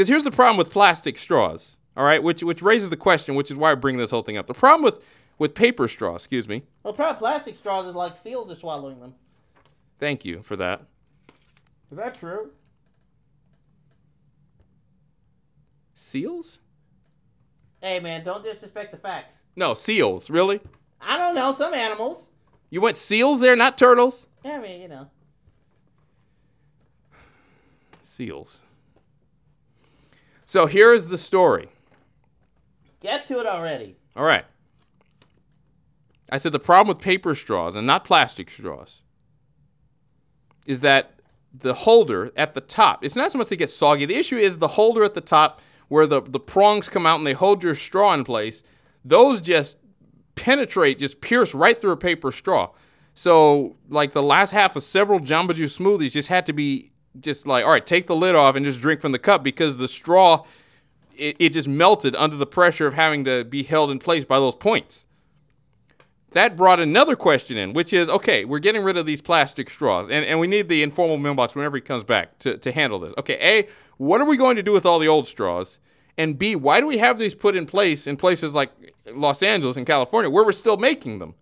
because 0.00 0.08
here's 0.08 0.24
the 0.24 0.30
problem 0.30 0.56
with 0.56 0.70
plastic 0.72 1.18
straws. 1.18 1.76
All 1.94 2.04
right, 2.04 2.22
which 2.22 2.42
which 2.42 2.62
raises 2.62 2.88
the 2.88 2.96
question, 2.96 3.34
which 3.34 3.50
is 3.50 3.58
why 3.58 3.72
I 3.72 3.74
bring 3.74 3.98
this 3.98 4.10
whole 4.10 4.22
thing 4.22 4.38
up. 4.38 4.46
The 4.46 4.54
problem 4.54 4.82
with 4.82 5.04
with 5.38 5.54
paper 5.54 5.86
straws, 5.88 6.22
excuse 6.22 6.48
me. 6.48 6.62
Well, 6.82 6.94
probably 6.94 7.18
plastic 7.18 7.58
straws 7.58 7.84
is 7.84 7.94
like 7.94 8.16
seals 8.16 8.50
are 8.50 8.54
swallowing 8.54 8.98
them. 8.98 9.14
Thank 9.98 10.24
you 10.24 10.40
for 10.40 10.56
that. 10.56 10.84
Is 11.90 11.98
that 11.98 12.18
true? 12.18 12.52
Seals? 15.92 16.60
Hey, 17.82 18.00
man, 18.00 18.24
don't 18.24 18.42
disrespect 18.42 18.92
the 18.92 18.96
facts. 18.96 19.36
No, 19.54 19.74
seals. 19.74 20.30
Really? 20.30 20.62
I 20.98 21.18
don't 21.18 21.34
know, 21.34 21.52
some 21.52 21.74
animals. 21.74 22.30
You 22.70 22.80
went 22.80 22.96
seals 22.96 23.40
there, 23.40 23.54
not 23.54 23.76
turtles? 23.76 24.26
Yeah, 24.46 24.52
I 24.52 24.60
mean, 24.60 24.80
you 24.80 24.88
know. 24.88 25.08
Seals. 28.02 28.62
So 30.50 30.66
here 30.66 30.92
is 30.92 31.06
the 31.06 31.16
story. 31.16 31.68
Get 33.00 33.28
to 33.28 33.38
it 33.38 33.46
already. 33.46 33.94
All 34.16 34.24
right. 34.24 34.44
I 36.28 36.38
said 36.38 36.50
the 36.50 36.58
problem 36.58 36.88
with 36.88 37.00
paper 37.00 37.36
straws 37.36 37.76
and 37.76 37.86
not 37.86 38.04
plastic 38.04 38.50
straws 38.50 39.02
is 40.66 40.80
that 40.80 41.20
the 41.54 41.72
holder 41.72 42.32
at 42.34 42.54
the 42.54 42.60
top, 42.60 43.04
it's 43.04 43.14
not 43.14 43.30
so 43.30 43.38
much 43.38 43.46
they 43.46 43.54
get 43.54 43.70
soggy. 43.70 44.06
The 44.06 44.16
issue 44.16 44.38
is 44.38 44.58
the 44.58 44.66
holder 44.66 45.04
at 45.04 45.14
the 45.14 45.20
top 45.20 45.60
where 45.86 46.08
the, 46.08 46.20
the 46.20 46.40
prongs 46.40 46.88
come 46.88 47.06
out 47.06 47.18
and 47.18 47.26
they 47.28 47.32
hold 47.32 47.62
your 47.62 47.76
straw 47.76 48.12
in 48.12 48.24
place. 48.24 48.64
Those 49.04 49.40
just 49.40 49.78
penetrate, 50.34 50.98
just 50.98 51.20
pierce 51.20 51.54
right 51.54 51.80
through 51.80 51.92
a 51.92 51.96
paper 51.96 52.32
straw. 52.32 52.70
So, 53.14 53.76
like 53.88 54.14
the 54.14 54.22
last 54.22 54.50
half 54.50 54.74
of 54.74 54.82
several 54.82 55.20
Jamba 55.20 55.54
Juice 55.54 55.78
smoothies 55.78 56.10
just 56.10 56.26
had 56.26 56.44
to 56.46 56.52
be 56.52 56.89
just 57.18 57.46
like, 57.46 57.64
all 57.64 57.72
right, 57.72 57.84
take 57.84 58.06
the 58.06 58.16
lid 58.16 58.34
off 58.34 58.54
and 58.56 58.64
just 58.64 58.80
drink 58.80 59.00
from 59.00 59.12
the 59.12 59.18
cup 59.18 59.42
because 59.42 59.76
the 59.76 59.88
straw, 59.88 60.44
it, 61.16 61.36
it 61.38 61.48
just 61.50 61.68
melted 61.68 62.14
under 62.14 62.36
the 62.36 62.46
pressure 62.46 62.86
of 62.86 62.94
having 62.94 63.24
to 63.24 63.44
be 63.44 63.62
held 63.62 63.90
in 63.90 63.98
place 63.98 64.24
by 64.24 64.38
those 64.38 64.54
points 64.54 65.06
that 66.32 66.56
brought 66.56 66.80
another 66.80 67.16
question 67.16 67.56
in, 67.56 67.72
which 67.72 67.92
is 67.92 68.08
okay, 68.08 68.44
we're 68.44 68.58
getting 68.58 68.82
rid 68.82 68.96
of 68.96 69.06
these 69.06 69.20
plastic 69.20 69.68
straws, 69.68 70.08
and, 70.08 70.24
and 70.24 70.38
we 70.38 70.46
need 70.46 70.68
the 70.68 70.82
informal 70.82 71.16
mailbox 71.16 71.54
whenever 71.54 71.76
he 71.76 71.80
comes 71.80 72.04
back 72.04 72.38
to, 72.40 72.56
to 72.58 72.72
handle 72.72 72.98
this. 72.98 73.12
Okay, 73.18 73.38
A, 73.40 73.68
what 73.96 74.20
are 74.20 74.26
we 74.26 74.36
going 74.36 74.56
to 74.56 74.62
do 74.62 74.72
with 74.72 74.86
all 74.86 74.98
the 74.98 75.08
old 75.08 75.26
straws? 75.26 75.78
And 76.16 76.38
B, 76.38 76.54
why 76.56 76.80
do 76.80 76.86
we 76.86 76.98
have 76.98 77.18
these 77.18 77.34
put 77.34 77.56
in 77.56 77.66
place 77.66 78.06
in 78.06 78.16
places 78.16 78.54
like 78.54 78.70
Los 79.12 79.42
Angeles 79.42 79.76
and 79.76 79.86
California 79.86 80.30
where 80.30 80.44
we're 80.44 80.52
still 80.52 80.76
making 80.76 81.18
them? 81.18 81.34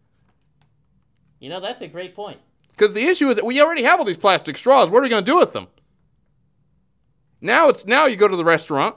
You 1.40 1.50
know, 1.50 1.60
that's 1.60 1.82
a 1.82 1.88
great 1.88 2.14
point. 2.14 2.38
Because 2.78 2.92
the 2.92 3.02
issue 3.02 3.28
is 3.28 3.36
that 3.36 3.44
we 3.44 3.60
already 3.60 3.82
have 3.82 3.98
all 3.98 4.04
these 4.04 4.16
plastic 4.16 4.56
straws. 4.56 4.88
What 4.88 5.00
are 5.00 5.02
we 5.02 5.08
going 5.08 5.24
to 5.24 5.30
do 5.30 5.36
with 5.36 5.52
them? 5.52 5.66
Now 7.40 7.68
it's 7.68 7.84
now 7.86 8.06
you 8.06 8.16
go 8.16 8.28
to 8.28 8.36
the 8.36 8.44
restaurant, 8.44 8.96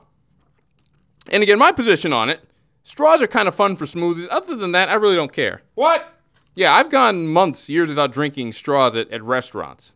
and 1.32 1.44
again, 1.44 1.60
my 1.60 1.72
position 1.72 2.14
on 2.14 2.30
it 2.30 2.42
straws 2.84 3.22
are 3.22 3.28
kind 3.28 3.48
of 3.48 3.56
fun 3.56 3.76
for 3.76 3.86
smoothies. 3.86 4.28
Other 4.30 4.56
than 4.56 4.72
that, 4.72 4.90
I 4.90 4.96
really 4.96 5.16
don't 5.16 5.34
care. 5.34 5.62
What? 5.76 6.14
Yeah, 6.56 6.74
I've 6.74 6.90
gone 6.90 7.28
months, 7.28 7.70
years 7.70 7.90
without 7.90 8.12
drinking 8.12 8.54
straws 8.54 8.96
at, 8.96 9.10
at 9.12 9.24
restaurants. 9.24 9.94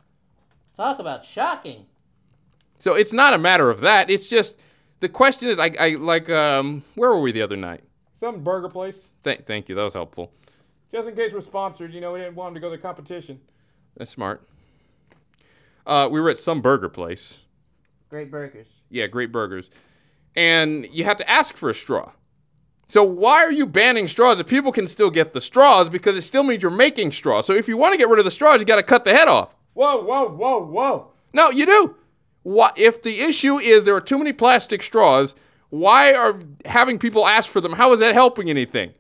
Talk 0.77 1.00
about 1.00 1.25
shocking. 1.25 1.86
So 2.80 2.94
it's 2.94 3.13
not 3.13 3.34
a 3.34 3.38
matter 3.38 3.70
of 3.70 3.82
that. 3.82 4.10
It's 4.10 4.30
just 4.30 4.60
the 5.00 5.10
question 5.10 5.48
is, 5.48 5.60
I, 5.60 5.72
I 5.80 5.89
like, 5.96 6.30
um, 6.30 6.84
where 6.96 7.10
were 7.12 7.22
we 7.22 7.32
the 7.32 7.42
other 7.42 7.58
night? 7.58 7.84
Some 8.20 8.44
burger 8.44 8.70
place. 8.70 9.10
Th- 9.24 9.42
thank 9.46 9.70
you, 9.70 9.75
that 9.75 9.84
was 9.84 9.94
helpful. 9.94 10.32
Just 10.92 11.08
in 11.08 11.15
case 11.15 11.34
we're 11.34 11.42
sponsored, 11.42 11.94
you 11.94 12.01
know, 12.01 12.13
we 12.13 12.20
didn't 12.20 12.36
want 12.36 12.54
them 12.54 12.56
to 12.56 12.60
go 12.62 12.70
to 12.70 12.77
the 12.77 12.82
competition. 12.82 13.39
That's 13.97 14.11
smart. 14.11 14.41
Uh, 15.85 16.09
we 16.11 16.19
were 16.19 16.29
at 16.29 16.37
some 16.37 16.61
burger 16.61 16.89
place. 16.89 17.39
Great 18.09 18.31
burgers. 18.31 18.67
Yeah, 18.89 19.07
great 19.07 19.31
burgers. 19.31 19.69
And 20.35 20.85
you 20.91 21.03
have 21.05 21.17
to 21.17 21.29
ask 21.29 21.55
for 21.55 21.69
a 21.69 21.73
straw. 21.73 22.11
So 22.87 23.03
why 23.03 23.43
are 23.43 23.51
you 23.51 23.65
banning 23.65 24.07
straws 24.07 24.39
if 24.39 24.47
people 24.47 24.71
can 24.71 24.87
still 24.87 25.09
get 25.09 25.33
the 25.33 25.41
straws? 25.41 25.89
Because 25.89 26.15
it 26.15 26.21
still 26.21 26.43
means 26.43 26.61
you're 26.61 26.71
making 26.71 27.11
straws. 27.11 27.45
So 27.45 27.53
if 27.53 27.67
you 27.67 27.77
want 27.77 27.93
to 27.93 27.97
get 27.97 28.09
rid 28.09 28.19
of 28.19 28.25
the 28.25 28.31
straws, 28.31 28.59
you 28.59 28.65
got 28.65 28.75
to 28.75 28.83
cut 28.83 29.05
the 29.05 29.13
head 29.13 29.27
off. 29.27 29.55
Whoa, 29.73 30.03
whoa, 30.03 30.29
whoa, 30.29 30.65
whoa. 30.65 31.11
No, 31.33 31.49
you 31.49 31.65
do. 31.65 31.95
What 32.43 32.77
if 32.79 33.01
the 33.01 33.21
issue 33.21 33.57
is 33.57 33.83
there 33.83 33.95
are 33.95 34.01
too 34.01 34.19
many 34.19 34.33
plastic 34.33 34.83
straws? 34.83 35.35
Why 35.69 36.13
are 36.13 36.39
having 36.65 36.99
people 36.99 37.25
ask 37.25 37.51
for 37.51 37.59
them? 37.59 37.73
How 37.73 37.91
is 37.93 37.99
that 37.99 38.13
helping 38.13 38.49
anything? 38.49 38.93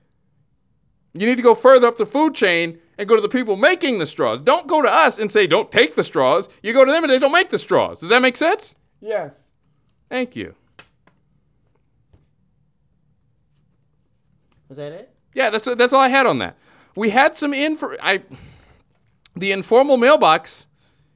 You 1.13 1.27
need 1.27 1.37
to 1.37 1.43
go 1.43 1.55
further 1.55 1.87
up 1.87 1.97
the 1.97 2.07
food 2.07 2.33
chain 2.33 2.79
and 2.97 3.07
go 3.07 3.15
to 3.15 3.21
the 3.21 3.29
people 3.29 3.55
making 3.55 3.99
the 3.99 4.05
straws. 4.05 4.41
Don't 4.41 4.67
go 4.67 4.81
to 4.81 4.89
us 4.89 5.19
and 5.19 5.31
say 5.31 5.47
don't 5.47 5.71
take 5.71 5.95
the 5.95 6.03
straws. 6.03 6.49
You 6.63 6.73
go 6.73 6.85
to 6.85 6.91
them 6.91 7.03
and 7.03 7.11
they 7.11 7.19
don't 7.19 7.31
make 7.31 7.49
the 7.49 7.59
straws. 7.59 7.99
Does 7.99 8.09
that 8.09 8.21
make 8.21 8.37
sense? 8.37 8.75
Yes. 9.01 9.35
Thank 10.09 10.35
you. 10.35 10.55
Was 14.69 14.77
that 14.77 14.91
it? 14.91 15.11
Yeah, 15.33 15.49
that's 15.49 15.73
that's 15.75 15.93
all 15.93 16.01
I 16.01 16.09
had 16.09 16.25
on 16.25 16.39
that. 16.39 16.57
We 16.95 17.09
had 17.09 17.35
some 17.35 17.53
info. 17.53 17.89
I 18.01 18.23
the 19.35 19.51
informal 19.51 19.97
mailbox 19.97 20.67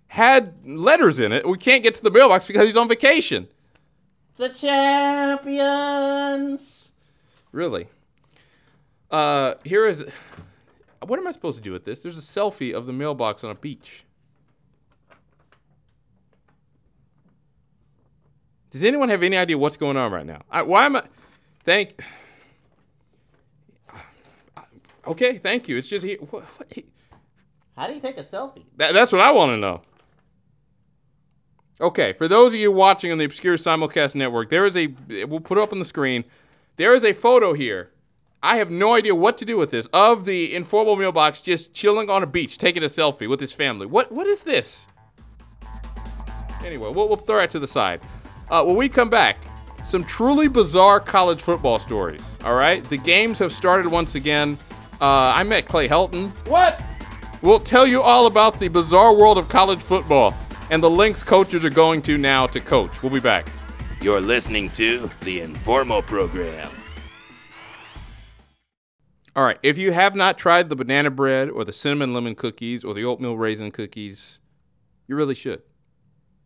had 0.07 0.53
letters 0.65 1.19
in 1.19 1.31
it. 1.31 1.47
We 1.47 1.57
can't 1.57 1.83
get 1.83 1.95
to 1.95 2.03
the 2.03 2.11
mailbox 2.11 2.45
because 2.45 2.67
he's 2.67 2.77
on 2.77 2.89
vacation. 2.89 3.47
The 4.37 4.49
champions. 4.49 6.91
Really. 7.51 7.87
Uh, 9.09 9.55
here 9.63 9.87
is. 9.87 10.05
What 11.05 11.19
am 11.19 11.27
I 11.27 11.31
supposed 11.31 11.57
to 11.57 11.63
do 11.63 11.71
with 11.71 11.85
this? 11.85 12.03
There's 12.03 12.17
a 12.17 12.21
selfie 12.21 12.73
of 12.73 12.85
the 12.85 12.93
mailbox 12.93 13.43
on 13.43 13.51
a 13.51 13.55
beach. 13.55 14.03
Does 18.71 18.83
anyone 18.83 19.09
have 19.09 19.23
any 19.23 19.37
idea 19.37 19.57
what's 19.57 19.77
going 19.77 19.97
on 19.97 20.11
right 20.11 20.25
now? 20.25 20.41
I, 20.51 20.61
why 20.61 20.85
am 20.85 20.95
I? 20.95 21.03
Thank. 21.63 22.01
Okay, 25.07 25.39
thank 25.39 25.67
you. 25.67 25.77
It's 25.77 25.89
just 25.89 26.05
he, 26.05 26.15
what, 26.15 26.43
what, 26.43 26.71
How 27.75 27.87
do 27.87 27.93
you 27.95 27.99
take 27.99 28.17
a 28.19 28.23
selfie? 28.23 28.65
that, 28.77 28.93
that's 28.93 29.11
what 29.11 29.21
I 29.21 29.31
want 29.31 29.53
to 29.53 29.57
know. 29.57 29.81
Okay, 31.81 32.13
for 32.13 32.27
those 32.27 32.53
of 32.53 32.59
you 32.59 32.71
watching 32.71 33.11
on 33.11 33.17
the 33.17 33.25
Obscure 33.25 33.55
Simulcast 33.55 34.13
Network, 34.13 34.49
there 34.49 34.65
is 34.65 34.75
a. 34.77 34.87
We'll 35.25 35.39
put 35.39 35.57
it 35.57 35.61
up 35.61 35.71
on 35.71 35.79
the 35.79 35.85
screen. 35.85 36.25
There 36.75 36.93
is 36.93 37.03
a 37.03 37.13
photo 37.13 37.53
here. 37.53 37.89
I 38.41 38.57
have 38.57 38.71
no 38.71 38.93
idea 38.93 39.13
what 39.13 39.37
to 39.39 39.45
do 39.45 39.57
with 39.57 39.69
this 39.69 39.87
of 39.87 40.23
the 40.23 40.55
informal 40.55 40.95
mailbox 40.95 41.41
just 41.41 41.73
chilling 41.73 42.09
on 42.09 42.23
a 42.23 42.27
beach, 42.27 42.57
taking 42.57 42.83
a 42.83 42.87
selfie 42.87 43.27
with 43.27 43.39
his 43.39 43.51
family. 43.51 43.85
What 43.85 44.11
what 44.11 44.27
is 44.27 44.43
this? 44.43 44.87
Anyway, 46.63 46.89
we'll, 46.89 47.07
we'll 47.07 47.17
throw 47.17 47.39
it 47.39 47.51
to 47.51 47.59
the 47.59 47.67
side. 47.67 48.01
Uh, 48.49 48.63
when 48.63 48.75
we 48.75 48.89
come 48.89 49.09
back, 49.09 49.37
some 49.85 50.03
truly 50.03 50.47
bizarre 50.47 50.99
college 50.99 51.41
football 51.41 51.79
stories. 51.79 52.23
All 52.43 52.55
right, 52.55 52.83
the 52.89 52.97
games 52.97 53.39
have 53.39 53.51
started 53.51 53.87
once 53.87 54.15
again. 54.15 54.57
Uh, 55.01 55.33
I 55.35 55.43
met 55.43 55.67
Clay 55.67 55.87
Helton. 55.87 56.29
What? 56.47 56.81
We'll 57.41 57.59
tell 57.59 57.87
you 57.87 58.01
all 58.01 58.25
about 58.25 58.59
the 58.59 58.67
bizarre 58.67 59.15
world 59.15 59.37
of 59.37 59.47
college 59.47 59.81
football 59.81 60.33
and 60.69 60.83
the 60.83 60.89
links 60.89 61.23
coaches 61.23 61.63
are 61.65 61.69
going 61.69 62.01
to 62.03 62.17
now 62.17 62.47
to 62.47 62.59
coach. 62.59 63.01
We'll 63.01 63.11
be 63.11 63.19
back. 63.19 63.47
You're 64.01 64.21
listening 64.21 64.69
to 64.71 65.09
the 65.21 65.41
Informal 65.41 66.01
Program. 66.01 66.69
All 69.35 69.43
right, 69.43 69.59
if 69.61 69.77
you 69.77 69.91
have 69.91 70.15
not 70.15 70.37
tried 70.37 70.69
the 70.69 70.75
banana 70.75 71.11
bread 71.11 71.49
or 71.49 71.63
the 71.63 71.71
cinnamon 71.71 72.13
lemon 72.13 72.35
cookies 72.35 72.83
or 72.83 72.93
the 72.93 73.05
oatmeal 73.05 73.37
raisin 73.37 73.71
cookies, 73.71 74.39
you 75.07 75.15
really 75.15 75.35
should. 75.35 75.61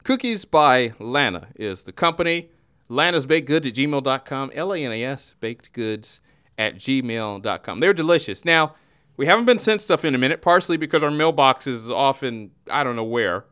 Cookies 0.04 0.44
by 0.44 0.94
Lana 1.00 1.48
is 1.56 1.84
the 1.84 1.94
company. 1.94 2.50
Lana's 2.90 3.26
Baked 3.26 3.48
Goods 3.48 3.66
at 3.68 3.74
gmail.com. 3.74 4.52
L 4.54 4.74
A 4.74 4.78
N 4.78 4.92
A 4.92 5.04
S, 5.04 5.36
baked 5.40 5.72
goods 5.72 6.22
at 6.58 6.76
gmail.com. 6.76 7.80
They're 7.80 7.94
delicious. 7.94 8.44
Now, 8.44 8.74
we 9.16 9.26
haven't 9.26 9.46
been 9.46 9.60
sent 9.60 9.82
stuff 9.82 10.04
in 10.04 10.14
a 10.14 10.18
minute, 10.18 10.42
partially 10.42 10.78
because 10.78 11.04
our 11.04 11.12
mailbox 11.12 11.68
is 11.68 11.90
often, 11.90 12.52
I 12.70 12.84
don't 12.84 12.96
know 12.96 13.04
where. 13.04 13.46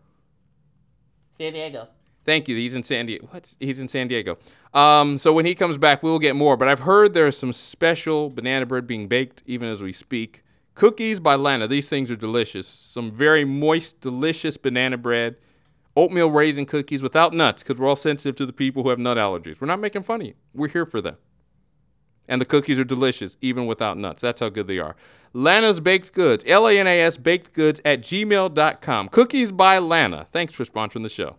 San 1.38 1.54
Diego. 1.54 1.88
Thank 2.26 2.48
you. 2.48 2.56
He's 2.56 2.76
in 2.76 2.84
San 2.84 3.08
Diego. 3.08 3.28
What? 3.32 3.54
He's 3.60 3.80
in 3.80 3.88
San 3.88 4.08
Diego. 4.08 4.38
Um, 4.74 5.18
so 5.18 5.34
when 5.34 5.46
he 5.46 5.56
comes 5.56 5.78
back, 5.78 6.04
we'll 6.04 6.20
get 6.20 6.36
more. 6.36 6.56
But 6.58 6.68
I've 6.68 6.82
heard 6.82 7.14
there's 7.14 7.38
some 7.38 7.54
special 7.54 8.30
banana 8.30 8.66
bread 8.66 8.88
being 8.88 9.08
baked 9.08 9.44
even 9.46 9.68
as 9.68 9.82
we 9.82 9.92
speak. 9.94 10.44
Cookies 10.76 11.20
by 11.20 11.36
Lana. 11.36 11.68
These 11.68 11.90
things 11.90 12.12
are 12.12 12.16
delicious. 12.16 12.68
Some 12.68 13.12
very 13.12 13.44
moist, 13.46 14.02
delicious 14.02 14.58
banana 14.58 14.98
bread. 14.98 15.36
Oatmeal 15.98 16.32
raisin 16.32 16.66
cookies 16.66 17.04
without 17.04 17.34
nuts 17.34 17.64
because 17.64 17.78
we're 17.80 17.88
all 17.88 17.96
sensitive 17.98 18.36
to 18.36 18.46
the 18.46 18.54
people 18.54 18.84
who 18.84 18.90
have 18.90 19.00
nut 19.00 19.18
allergies. 19.18 19.60
We're 19.60 19.68
not 19.68 19.80
making 19.82 20.04
fun 20.04 20.22
of 20.22 20.28
you. 20.28 20.34
We're 20.54 20.70
here 20.70 20.86
for 20.86 21.02
them. 21.02 21.18
and 22.28 22.40
the 22.40 22.46
cookies 22.46 22.80
are 22.80 22.86
delicious, 22.86 23.38
even 23.42 23.66
without 23.66 23.98
nuts. 23.98 24.22
That's 24.22 24.40
how 24.40 24.50
good 24.50 24.68
they 24.68 24.80
are. 24.80 24.96
Lana's 25.34 25.80
Baked 25.82 26.14
Goods, 26.14 26.44
L 26.48 26.68
A 26.68 26.80
N 26.80 26.88
A 26.88 27.02
S 27.02 27.18
Baked 27.18 27.54
Goods 27.54 27.82
at 27.84 28.02
gmail.com. 28.02 29.10
Cookies 29.10 29.52
by 29.52 29.80
Lana. 29.80 30.28
Thanks 30.32 30.54
for 30.54 30.64
sponsoring 30.64 31.04
the 31.04 31.10
show. 31.10 31.38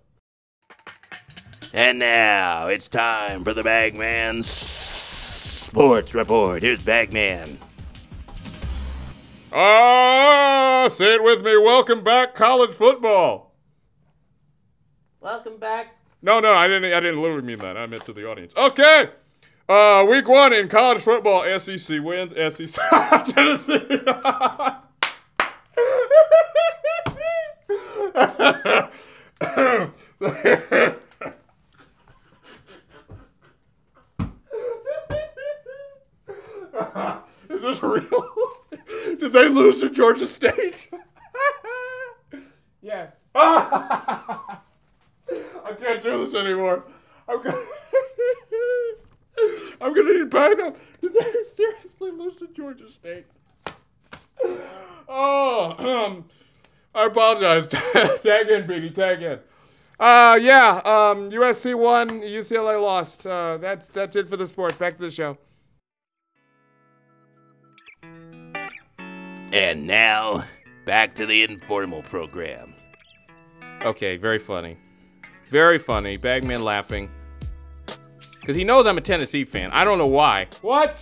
And 1.74 1.98
now 1.98 2.68
it's 2.68 2.86
time 2.86 3.44
for 3.44 3.54
the 3.54 3.62
Bagman 3.62 4.42
Sports 4.42 6.14
Report. 6.14 6.62
Here's 6.62 6.82
Bagman. 6.82 7.58
Ah, 9.50 10.86
say 10.90 11.14
it 11.14 11.22
with 11.22 11.42
me. 11.42 11.56
Welcome 11.56 12.04
back, 12.04 12.34
college 12.34 12.74
football. 12.74 13.54
Welcome 15.20 15.56
back. 15.56 15.96
No, 16.20 16.40
no, 16.40 16.52
I 16.52 16.68
didn't. 16.68 16.92
I 16.92 17.00
didn't 17.00 17.22
literally 17.22 17.42
mean 17.42 17.58
that. 17.60 17.78
I 17.78 17.86
meant 17.86 18.04
to 18.04 18.12
the 18.12 18.28
audience. 18.30 18.54
Okay. 18.54 19.08
Uh, 19.66 20.06
week 20.10 20.28
one 20.28 20.52
in 20.52 20.68
college 20.68 21.00
football, 21.00 21.42
SEC 21.58 22.02
wins. 22.02 22.32
SEC 22.54 22.78
Tennessee. 23.28 24.02
Real? 37.92 38.28
Did 39.20 39.32
they 39.32 39.48
lose 39.48 39.80
to 39.80 39.90
Georgia 39.90 40.26
State? 40.26 40.88
Yes. 42.82 43.12
I 43.36 44.58
can't 45.78 46.02
do 46.02 46.26
this 46.26 46.34
anymore. 46.34 46.84
I'm 47.28 47.40
gonna, 47.40 47.62
I'm 49.80 49.94
gonna 49.94 50.18
need 50.18 50.30
backup. 50.30 50.76
Did 51.00 51.14
they 51.14 51.44
seriously 51.44 52.10
lose 52.10 52.36
to 52.40 52.48
Georgia 52.48 52.90
State? 52.90 53.26
Oh, 55.14 55.74
um, 56.06 56.24
I 56.94 57.06
apologize. 57.06 57.66
tag 57.66 58.48
in, 58.48 58.66
Beanie, 58.66 58.94
tag 58.94 59.20
in. 59.22 59.38
Uh, 60.00 60.38
yeah, 60.40 60.80
um, 60.84 61.30
USC 61.30 61.74
won, 61.74 62.08
UCLA 62.22 62.80
lost. 62.80 63.26
Uh, 63.26 63.58
that's 63.58 63.88
that's 63.88 64.16
it 64.16 64.28
for 64.30 64.38
the 64.38 64.46
sports. 64.46 64.76
Back 64.76 64.96
to 64.96 65.02
the 65.02 65.10
show. 65.10 65.36
And 69.52 69.86
now, 69.86 70.44
back 70.86 71.14
to 71.16 71.26
the 71.26 71.42
informal 71.42 72.02
program. 72.02 72.74
Okay, 73.84 74.16
very 74.16 74.38
funny. 74.38 74.78
Very 75.50 75.78
funny. 75.78 76.16
Bagman 76.16 76.62
laughing. 76.62 77.10
Because 78.40 78.56
he 78.56 78.64
knows 78.64 78.86
I'm 78.86 78.96
a 78.96 79.02
Tennessee 79.02 79.44
fan. 79.44 79.70
I 79.72 79.84
don't 79.84 79.98
know 79.98 80.06
why. 80.06 80.46
What? 80.62 80.98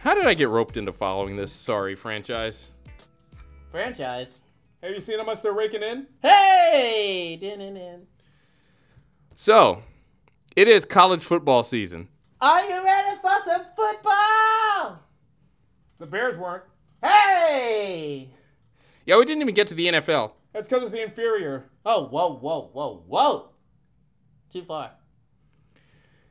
How 0.00 0.14
did 0.14 0.26
I 0.26 0.34
get 0.34 0.48
roped 0.48 0.76
into 0.76 0.92
following 0.92 1.36
this 1.36 1.52
sorry 1.52 1.94
franchise? 1.94 2.70
Franchise. 3.70 4.28
Have 4.82 4.92
you 4.92 5.00
seen 5.00 5.18
how 5.18 5.24
much 5.24 5.42
they're 5.42 5.52
raking 5.52 5.82
in? 5.82 6.06
Hey! 6.22 7.38
Din, 7.40 7.58
din, 7.58 7.74
din. 7.74 8.06
So, 9.36 9.82
it 10.54 10.68
is 10.68 10.84
college 10.84 11.22
football 11.22 11.62
season. 11.62 12.08
Are 12.40 12.62
you 12.64 12.84
ready 12.84 13.18
for 13.20 13.32
some 13.44 13.64
football? 13.76 14.29
The 16.00 16.06
Bears 16.06 16.38
weren't. 16.38 16.62
Hey! 17.02 18.30
Yeah, 19.04 19.18
we 19.18 19.26
didn't 19.26 19.42
even 19.42 19.54
get 19.54 19.66
to 19.66 19.74
the 19.74 19.86
NFL. 19.86 20.32
That's 20.54 20.66
because 20.66 20.82
it's 20.82 20.92
the 20.92 21.02
inferior. 21.02 21.66
Oh, 21.84 22.06
whoa, 22.06 22.38
whoa, 22.38 22.70
whoa, 22.72 23.04
whoa. 23.06 23.50
Too 24.50 24.62
far. 24.62 24.92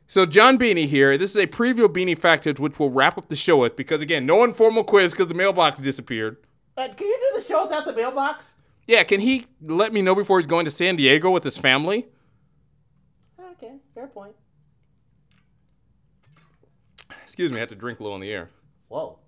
So, 0.07 0.25
John 0.25 0.57
Beanie 0.57 0.87
here. 0.87 1.19
This 1.19 1.35
is 1.35 1.43
a 1.43 1.45
preview 1.45 1.85
of 1.85 1.93
Beanie 1.93 2.17
Factoids, 2.17 2.57
which 2.57 2.79
we'll 2.79 2.89
wrap 2.89 3.15
up 3.15 3.29
the 3.29 3.35
show 3.35 3.57
with 3.57 3.75
because, 3.75 4.01
again, 4.01 4.25
no 4.25 4.43
informal 4.43 4.83
quiz 4.83 5.11
because 5.11 5.27
the 5.27 5.35
mailbox 5.35 5.77
disappeared. 5.77 6.37
Uh, 6.75 6.87
can 6.87 7.05
you 7.05 7.29
do 7.31 7.39
the 7.39 7.47
show 7.47 7.63
without 7.63 7.85
the 7.85 7.93
mailbox? 7.93 8.45
Yeah, 8.87 9.03
can 9.03 9.19
he 9.19 9.45
let 9.61 9.93
me 9.93 10.01
know 10.01 10.15
before 10.15 10.39
he's 10.39 10.47
going 10.47 10.65
to 10.65 10.71
San 10.71 10.95
Diego 10.95 11.29
with 11.29 11.43
his 11.43 11.59
family? 11.59 12.07
Okay, 13.39 13.73
fair 13.93 14.07
point. 14.07 14.33
Excuse 17.21 17.51
me, 17.51 17.57
I 17.57 17.59
had 17.59 17.69
to 17.69 17.75
drink 17.75 17.99
low 17.99 18.15
in 18.15 18.21
the 18.21 18.31
air. 18.31 18.49
Whoa. 18.87 19.19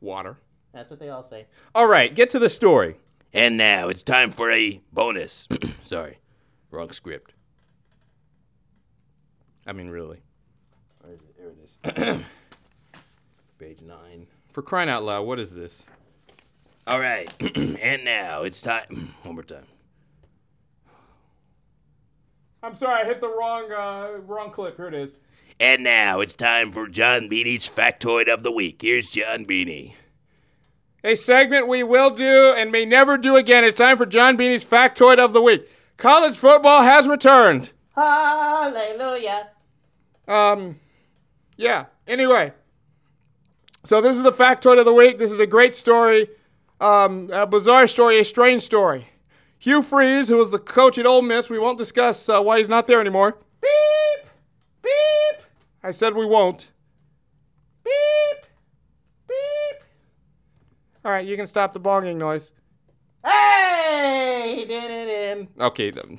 Water. 0.00 0.38
That's 0.72 0.90
what 0.90 1.00
they 1.00 1.08
all 1.08 1.26
say. 1.28 1.46
All 1.74 1.86
right, 1.86 2.14
get 2.14 2.30
to 2.30 2.38
the 2.38 2.48
story. 2.48 2.96
And 3.32 3.56
now 3.56 3.88
it's 3.88 4.02
time 4.02 4.32
for 4.32 4.50
a 4.50 4.80
bonus. 4.92 5.46
Sorry, 5.82 6.18
wrong 6.70 6.90
script. 6.90 7.32
I 9.66 9.72
mean, 9.72 9.88
really. 9.88 10.20
Where 11.00 11.12
is 11.12 11.20
it? 11.20 11.36
There 11.84 12.04
it 12.04 12.18
is. 12.18 12.24
Page 13.58 13.82
nine. 13.82 14.26
For 14.50 14.62
crying 14.62 14.88
out 14.88 15.04
loud, 15.04 15.26
what 15.26 15.38
is 15.38 15.54
this? 15.54 15.84
All 16.86 16.98
right. 16.98 17.32
and 17.54 18.04
now 18.04 18.42
it's 18.42 18.60
time. 18.60 19.14
One 19.22 19.34
more 19.36 19.44
time. 19.44 19.66
I'm 22.62 22.74
sorry, 22.74 23.02
I 23.02 23.04
hit 23.06 23.20
the 23.20 23.28
wrong 23.28 23.70
uh, 23.72 24.18
wrong 24.26 24.50
clip. 24.50 24.76
Here 24.76 24.88
it 24.88 24.94
is. 24.94 25.12
And 25.60 25.84
now 25.84 26.20
it's 26.20 26.34
time 26.34 26.72
for 26.72 26.88
John 26.88 27.28
Beanie's 27.28 27.68
factoid 27.68 28.32
of 28.32 28.42
the 28.42 28.50
week. 28.50 28.80
Here's 28.80 29.10
John 29.10 29.44
Beanie. 29.44 29.92
A 31.04 31.14
segment 31.14 31.68
we 31.68 31.82
will 31.82 32.08
do 32.08 32.54
and 32.56 32.72
may 32.72 32.86
never 32.86 33.18
do 33.18 33.36
again. 33.36 33.64
It's 33.64 33.76
time 33.76 33.98
for 33.98 34.06
John 34.06 34.38
Beanie's 34.38 34.64
factoid 34.64 35.18
of 35.18 35.34
the 35.34 35.42
week. 35.42 35.70
College 35.98 36.38
football 36.38 36.82
has 36.82 37.06
returned. 37.06 37.72
Hallelujah. 37.94 39.50
Um, 40.26 40.80
yeah. 41.58 41.86
Anyway, 42.06 42.54
so 43.84 44.00
this 44.00 44.16
is 44.16 44.22
the 44.22 44.32
factoid 44.32 44.78
of 44.78 44.86
the 44.86 44.94
week. 44.94 45.18
This 45.18 45.30
is 45.30 45.38
a 45.38 45.46
great 45.46 45.74
story, 45.74 46.28
um, 46.80 47.28
a 47.30 47.46
bizarre 47.46 47.86
story, 47.86 48.18
a 48.18 48.24
strange 48.24 48.62
story. 48.62 49.08
Hugh 49.58 49.82
Freeze, 49.82 50.30
who 50.30 50.38
was 50.38 50.52
the 50.52 50.58
coach 50.58 50.96
at 50.96 51.04
Ole 51.04 51.20
Miss, 51.20 51.50
we 51.50 51.58
won't 51.58 51.76
discuss 51.76 52.30
uh, 52.30 52.40
why 52.40 52.56
he's 52.56 52.70
not 52.70 52.86
there 52.86 52.98
anymore. 52.98 53.36
Beep! 55.82 55.84
Beep! 55.84 55.88
I 55.88 55.90
said 55.90 56.14
we 56.14 56.26
won't. 56.26 56.70
Beep! 57.84 58.46
Beep! 59.28 59.82
All 61.04 61.12
right, 61.12 61.26
you 61.26 61.36
can 61.36 61.46
stop 61.46 61.72
the 61.72 61.80
bonging 61.80 62.16
noise. 62.16 62.52
Hey! 63.24 64.64
Din, 64.66 64.88
din, 64.88 65.06
din. 65.06 65.48
Okay. 65.60 65.90
Then. 65.90 66.18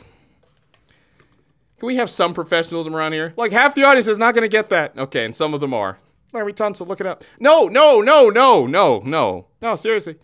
Can 1.80 1.88
we 1.88 1.96
have 1.96 2.10
some 2.10 2.34
professionalism 2.34 2.96
around 2.96 3.14
here? 3.14 3.34
Like 3.38 3.52
half 3.52 3.74
the 3.76 3.84
audience 3.84 4.08
is 4.08 4.18
not 4.18 4.36
going 4.36 4.44
to 4.44 4.50
get 4.50 4.70
that. 4.70 4.98
Okay, 4.98 5.26
and 5.26 5.36
some 5.36 5.54
of 5.54 5.62
them 5.62 5.74
are. 5.74 5.98
Laremy 6.34 6.54
Tunsil, 6.54 6.88
look 6.88 7.02
it 7.02 7.08
up. 7.08 7.24
No, 7.40 7.66
no, 7.68 8.02
no, 8.02 8.30
no, 8.30 8.66
no, 8.66 9.00
no. 9.00 9.48
No, 9.62 9.76
seriously. 9.76 10.18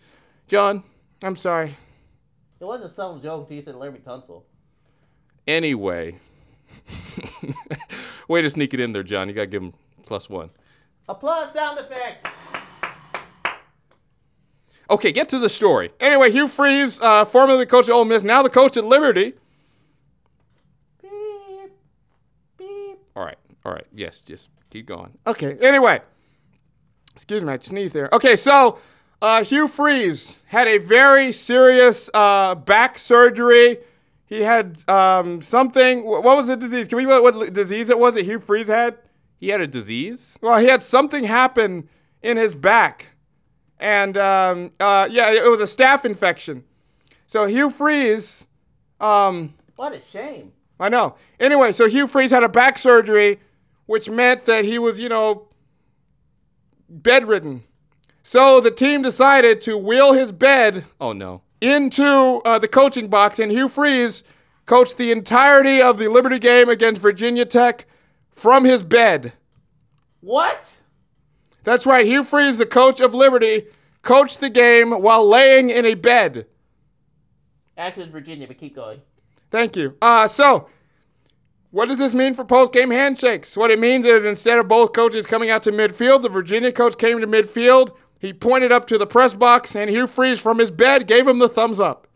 John, 0.46 0.82
I'm 1.22 1.36
sorry. 1.36 1.76
It 2.60 2.64
was 2.64 2.80
a 2.80 2.88
subtle 2.88 3.18
joke 3.18 3.42
until 3.42 3.56
you 3.56 3.62
said 3.62 3.74
Laremy 3.74 4.02
Tunsil. 4.02 4.44
Anyway. 5.46 6.18
Way 8.28 8.42
to 8.42 8.50
sneak 8.50 8.74
it 8.74 8.80
in 8.80 8.92
there, 8.92 9.02
John. 9.02 9.28
You 9.28 9.34
got 9.34 9.42
to 9.42 9.46
give 9.46 9.62
him 9.62 9.72
plus 10.04 10.28
one. 10.28 10.50
Applause 11.08 11.52
sound 11.52 11.78
effect. 11.78 12.26
Okay, 14.90 15.12
get 15.12 15.28
to 15.30 15.38
the 15.38 15.48
story. 15.48 15.90
Anyway, 16.00 16.30
Hugh 16.30 16.48
Freeze, 16.48 17.00
uh, 17.00 17.24
formerly 17.26 17.58
the 17.58 17.66
coach 17.66 17.88
at 17.88 17.92
Ole 17.92 18.06
Miss, 18.06 18.22
now 18.22 18.42
the 18.42 18.48
coach 18.48 18.76
at 18.76 18.84
Liberty. 18.84 19.34
Beep! 21.02 21.72
Beep! 22.56 22.98
All 23.14 23.24
right, 23.24 23.36
all 23.66 23.72
right. 23.72 23.86
Yes, 23.94 24.20
just 24.20 24.50
keep 24.70 24.86
going. 24.86 25.18
Okay, 25.26 25.58
anyway. 25.60 26.00
Excuse 27.12 27.44
me, 27.44 27.52
I 27.52 27.58
sneezed 27.58 27.94
there. 27.94 28.08
Okay, 28.12 28.36
so 28.36 28.78
uh, 29.20 29.44
Hugh 29.44 29.68
Freeze 29.68 30.40
had 30.46 30.68
a 30.68 30.78
very 30.78 31.32
serious 31.32 32.08
uh, 32.14 32.54
back 32.54 32.98
surgery. 32.98 33.78
He 34.28 34.42
had 34.42 34.78
um, 34.90 35.40
something. 35.42 36.04
What 36.04 36.22
was 36.22 36.46
the 36.46 36.56
disease? 36.56 36.86
Can 36.86 36.98
we 36.98 37.06
look 37.06 37.22
what 37.22 37.52
disease 37.52 37.88
it 37.88 37.98
was 37.98 38.14
that 38.14 38.24
Hugh 38.24 38.40
Freeze 38.40 38.68
had? 38.68 38.98
He 39.36 39.48
had 39.48 39.60
a 39.60 39.66
disease? 39.66 40.36
Well, 40.42 40.58
he 40.58 40.66
had 40.66 40.82
something 40.82 41.24
happen 41.24 41.88
in 42.22 42.36
his 42.36 42.54
back. 42.54 43.06
And 43.78 44.16
um, 44.16 44.72
uh, 44.80 45.08
yeah, 45.10 45.32
it 45.32 45.48
was 45.48 45.60
a 45.60 45.64
staph 45.64 46.04
infection. 46.04 46.64
So 47.26 47.46
Hugh 47.46 47.70
Freeze. 47.70 48.44
Um, 49.00 49.54
What 49.76 49.92
a 49.94 50.02
shame. 50.10 50.52
I 50.80 50.88
know. 50.88 51.14
Anyway, 51.40 51.72
so 51.72 51.88
Hugh 51.88 52.06
Freeze 52.06 52.30
had 52.30 52.42
a 52.42 52.48
back 52.48 52.78
surgery, 52.78 53.40
which 53.86 54.10
meant 54.10 54.44
that 54.44 54.64
he 54.64 54.78
was, 54.78 55.00
you 55.00 55.08
know, 55.08 55.48
bedridden. 56.88 57.64
So 58.22 58.60
the 58.60 58.70
team 58.70 59.02
decided 59.02 59.60
to 59.62 59.78
wheel 59.78 60.12
his 60.12 60.32
bed, 60.32 60.84
oh 61.00 61.12
no, 61.12 61.42
into 61.60 62.40
uh, 62.44 62.58
the 62.58 62.68
coaching 62.68 63.08
box, 63.08 63.38
and 63.38 63.50
Hugh 63.50 63.68
Freeze 63.68 64.24
coached 64.66 64.96
the 64.96 65.10
entirety 65.10 65.80
of 65.80 65.98
the 65.98 66.08
Liberty 66.08 66.38
game 66.38 66.68
against 66.68 67.00
Virginia 67.00 67.44
Tech 67.44 67.86
from 68.30 68.64
his 68.64 68.84
bed. 68.84 69.32
What? 70.20 70.64
That's 71.64 71.86
right, 71.86 72.06
Hugh 72.06 72.24
Freeze, 72.24 72.58
the 72.58 72.66
coach 72.66 73.00
of 73.00 73.14
Liberty, 73.14 73.66
coached 74.02 74.40
the 74.40 74.50
game 74.50 74.90
while 74.90 75.26
laying 75.26 75.70
in 75.70 75.84
a 75.84 75.94
bed. 75.94 76.46
Actually, 77.76 78.04
it's 78.04 78.12
Virginia, 78.12 78.46
but 78.46 78.58
keep 78.58 78.74
going. 78.74 79.00
Thank 79.50 79.76
you. 79.76 79.96
Uh, 80.02 80.28
so 80.28 80.68
What 81.70 81.88
does 81.88 81.98
this 81.98 82.14
mean 82.14 82.34
for 82.34 82.44
post 82.44 82.72
game 82.72 82.90
handshakes? 82.90 83.56
What 83.56 83.70
it 83.70 83.78
means 83.78 84.06
is 84.06 84.24
instead 84.24 84.58
of 84.58 84.68
both 84.68 84.92
coaches 84.92 85.26
coming 85.26 85.50
out 85.50 85.62
to 85.64 85.72
midfield, 85.72 86.22
the 86.22 86.28
Virginia 86.28 86.72
coach 86.72 86.96
came 86.98 87.20
to 87.20 87.26
midfield. 87.26 87.94
He 88.18 88.32
pointed 88.32 88.72
up 88.72 88.86
to 88.88 88.98
the 88.98 89.06
press 89.06 89.34
box, 89.34 89.76
and 89.76 89.88
Hugh 89.88 90.06
Freeze 90.08 90.40
from 90.40 90.58
his 90.58 90.70
bed 90.70 91.06
gave 91.06 91.26
him 91.28 91.38
the 91.38 91.48
thumbs 91.48 91.78
up. 91.78 92.06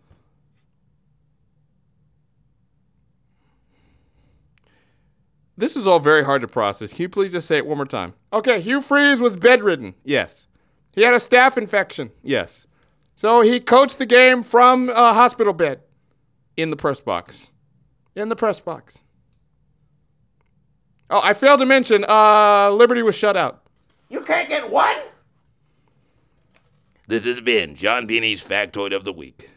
This 5.57 5.77
is 5.77 5.87
all 5.87 6.01
very 6.01 6.25
hard 6.25 6.43
to 6.43 6.49
process. 6.49 6.93
Can 6.93 7.03
you 7.03 7.09
please 7.09 7.33
just 7.33 7.47
say 7.47 7.59
it 7.59 7.67
one 7.67 7.77
more 7.77 7.87
time? 7.87 8.15
Okay, 8.33 8.61
Hugh 8.61 8.81
Freeze 8.81 9.21
was 9.21 9.37
bedridden. 9.37 9.95
Yes. 10.05 10.47
He 10.93 11.03
had 11.03 11.15
a 11.15 11.19
staph 11.19 11.57
infection. 11.59 12.11
Yes. 12.23 12.67
So 13.15 13.43
he 13.43 13.61
coached 13.61 13.99
the 13.99 14.07
game 14.07 14.43
from 14.43 14.89
a 14.89 15.13
hospital 15.13 15.53
bed 15.53 15.81
In 16.57 16.71
the 16.71 16.77
press 16.77 17.01
box. 17.01 17.53
in 18.17 18.29
the 18.29 18.37
press 18.37 18.61
box. 18.61 18.99
Oh, 21.11 21.21
I 21.23 21.35
failed 21.35 21.61
to 21.61 21.67
mention, 21.67 22.05
uh, 22.09 22.71
Liberty 22.71 23.03
was 23.03 23.15
shut 23.15 23.37
out. 23.37 23.63
You 24.09 24.23
can't 24.23 24.49
get 24.49 24.71
one? 24.71 24.97
This 27.13 27.27
has 27.27 27.43
been 27.43 27.75
John 27.75 28.07
Beanie's 28.07 28.43
Factoid 28.43 28.97
of 28.97 29.05
the 29.05 29.13
Week. 29.13 29.51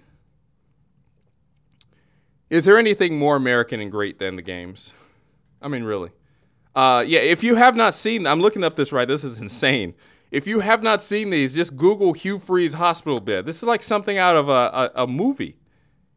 Is 2.50 2.66
there 2.66 2.78
anything 2.78 3.18
more 3.18 3.38
American 3.38 3.80
and 3.80 3.90
great 3.90 4.20
than 4.20 4.36
the 4.36 4.42
games? 4.42 4.92
I 5.62 5.70
mean, 5.70 5.86
really. 5.86 6.10
Uh, 6.76 7.06
yeah, 7.08 7.22
if 7.22 7.46
you 7.46 7.56
have 7.56 7.78
not 7.78 7.96
seen, 7.96 8.28
I'm 8.28 8.42
looking 8.42 8.62
up 8.62 8.76
this 8.76 8.92
right. 8.92 9.08
This 9.08 9.24
is 9.24 9.40
insane. 9.40 9.94
If 10.32 10.46
you 10.46 10.60
have 10.60 10.84
not 10.84 11.02
seen 11.02 11.30
these, 11.30 11.56
just 11.56 11.78
Google 11.78 12.12
Hugh 12.12 12.40
Freeze 12.40 12.74
hospital 12.74 13.22
bed. 13.22 13.46
This 13.46 13.56
is 13.56 13.64
like 13.64 13.84
something 13.84 14.18
out 14.18 14.36
of 14.36 14.50
a, 14.50 14.92
a, 14.96 15.04
a 15.04 15.08
movie. 15.08 15.56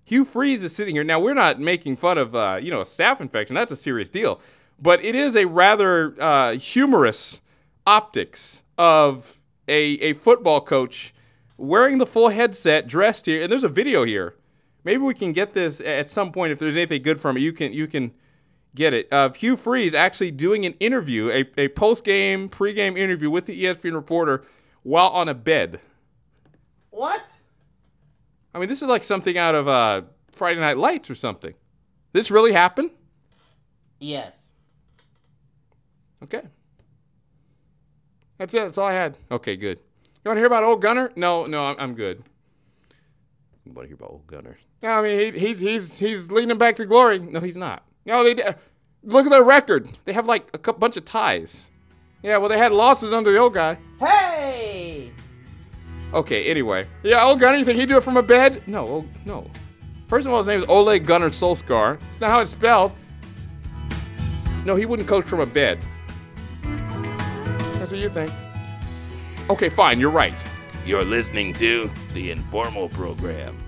Hugh 0.02 0.24
Freeze 0.24 0.64
is 0.64 0.74
sitting 0.74 0.96
here. 0.96 1.04
Now, 1.04 1.20
we're 1.20 1.34
not 1.34 1.60
making 1.60 1.98
fun 1.98 2.18
of, 2.18 2.34
uh, 2.34 2.58
you 2.60 2.72
know, 2.72 2.80
a 2.80 2.84
staph 2.84 3.20
infection. 3.20 3.54
That's 3.54 3.70
a 3.70 3.76
serious 3.76 4.08
deal. 4.08 4.40
But 4.76 5.04
it 5.04 5.14
is 5.14 5.36
a 5.36 5.44
rather 5.44 6.20
uh, 6.20 6.54
humorous 6.54 7.40
optics 7.86 8.64
of 8.76 9.38
a, 9.68 9.92
a 10.00 10.14
football 10.14 10.60
coach 10.60 11.14
wearing 11.58 11.98
the 11.98 12.06
full 12.06 12.30
headset, 12.30 12.86
dressed 12.86 13.26
here. 13.26 13.42
And 13.42 13.52
there's 13.52 13.64
a 13.64 13.68
video 13.68 14.04
here. 14.04 14.36
Maybe 14.84 15.02
we 15.02 15.12
can 15.12 15.32
get 15.32 15.52
this 15.52 15.80
at 15.82 16.10
some 16.10 16.32
point. 16.32 16.52
If 16.52 16.58
there's 16.58 16.76
anything 16.76 17.02
good 17.02 17.20
from 17.20 17.36
it, 17.36 17.40
you 17.40 17.52
can 17.52 17.74
you 17.74 17.86
can 17.86 18.12
get 18.74 18.94
it. 18.94 19.12
Of 19.12 19.36
Hugh 19.36 19.56
Freeze 19.56 19.92
actually 19.92 20.30
doing 20.30 20.64
an 20.64 20.72
interview, 20.74 21.30
a, 21.30 21.60
a 21.60 21.68
post 21.68 22.04
game, 22.04 22.48
pre 22.48 22.72
game 22.72 22.96
interview 22.96 23.28
with 23.28 23.44
the 23.44 23.64
ESPN 23.64 23.92
reporter 23.92 24.44
while 24.82 25.08
on 25.08 25.28
a 25.28 25.34
bed. 25.34 25.80
What? 26.90 27.22
I 28.54 28.58
mean, 28.58 28.68
this 28.68 28.80
is 28.80 28.88
like 28.88 29.02
something 29.02 29.36
out 29.36 29.54
of 29.54 29.68
uh, 29.68 30.02
Friday 30.32 30.60
Night 30.60 30.78
Lights 30.78 31.10
or 31.10 31.14
something. 31.14 31.54
This 32.12 32.30
really 32.30 32.52
happened? 32.52 32.92
Yes. 34.00 34.36
Okay. 36.22 36.42
That's 38.38 38.54
it. 38.54 38.64
That's 38.64 38.78
all 38.78 38.86
I 38.86 38.92
had. 38.94 39.18
Okay, 39.30 39.56
good. 39.56 39.80
You 40.24 40.28
want 40.28 40.36
to 40.36 40.40
hear 40.40 40.46
about 40.46 40.64
old 40.64 40.82
Gunner? 40.82 41.12
No, 41.16 41.46
no, 41.46 41.66
I'm, 41.66 41.76
I'm 41.78 41.94
good. 41.94 42.22
You 43.64 43.72
want 43.72 43.84
to 43.84 43.88
hear 43.88 43.96
about 43.96 44.10
old 44.10 44.26
Gunner? 44.26 44.58
No, 44.82 44.90
I 44.90 45.02
mean 45.02 45.34
he, 45.34 45.38
he's 45.38 45.60
he's 45.60 45.98
he's 45.98 46.30
leading 46.30 46.48
them 46.48 46.58
back 46.58 46.76
to 46.76 46.86
glory. 46.86 47.18
No, 47.18 47.40
he's 47.40 47.56
not. 47.56 47.84
No, 48.04 48.24
they. 48.24 48.34
Look 49.04 49.26
at 49.26 49.30
their 49.30 49.44
record. 49.44 49.88
They 50.04 50.12
have 50.12 50.26
like 50.26 50.48
a 50.54 50.58
cou- 50.58 50.72
bunch 50.72 50.96
of 50.96 51.04
ties. 51.04 51.68
Yeah, 52.22 52.38
well 52.38 52.48
they 52.48 52.58
had 52.58 52.72
losses 52.72 53.12
under 53.12 53.30
the 53.30 53.38
old 53.38 53.54
guy. 53.54 53.78
Hey! 54.00 55.12
Okay, 56.12 56.44
anyway. 56.46 56.86
Yeah, 57.02 57.24
old 57.24 57.38
Gunner. 57.38 57.58
You 57.58 57.64
think 57.64 57.78
he'd 57.78 57.88
do 57.88 57.96
it 57.96 58.02
from 58.02 58.16
a 58.16 58.22
bed? 58.22 58.62
No, 58.66 58.86
oh, 58.86 59.04
no. 59.24 59.50
First 60.08 60.26
of 60.26 60.32
all, 60.32 60.38
his 60.38 60.48
name 60.48 60.60
is 60.60 60.66
Ole 60.68 60.98
Gunnar 60.98 61.30
Solskjær. 61.30 61.98
That's 61.98 62.20
not 62.20 62.30
how 62.30 62.40
it's 62.40 62.50
spelled. 62.50 62.92
No, 64.64 64.74
he 64.74 64.86
wouldn't 64.86 65.08
coach 65.08 65.26
from 65.26 65.40
a 65.40 65.46
bed. 65.46 65.78
That's 66.62 67.92
what 67.92 68.00
you 68.00 68.08
think. 68.08 68.30
Okay, 69.50 69.70
fine, 69.70 69.98
you're 69.98 70.10
right. 70.10 70.34
You're 70.84 71.04
listening 71.04 71.54
to 71.54 71.90
the 72.12 72.30
Informal 72.30 72.90
Program. 72.90 73.58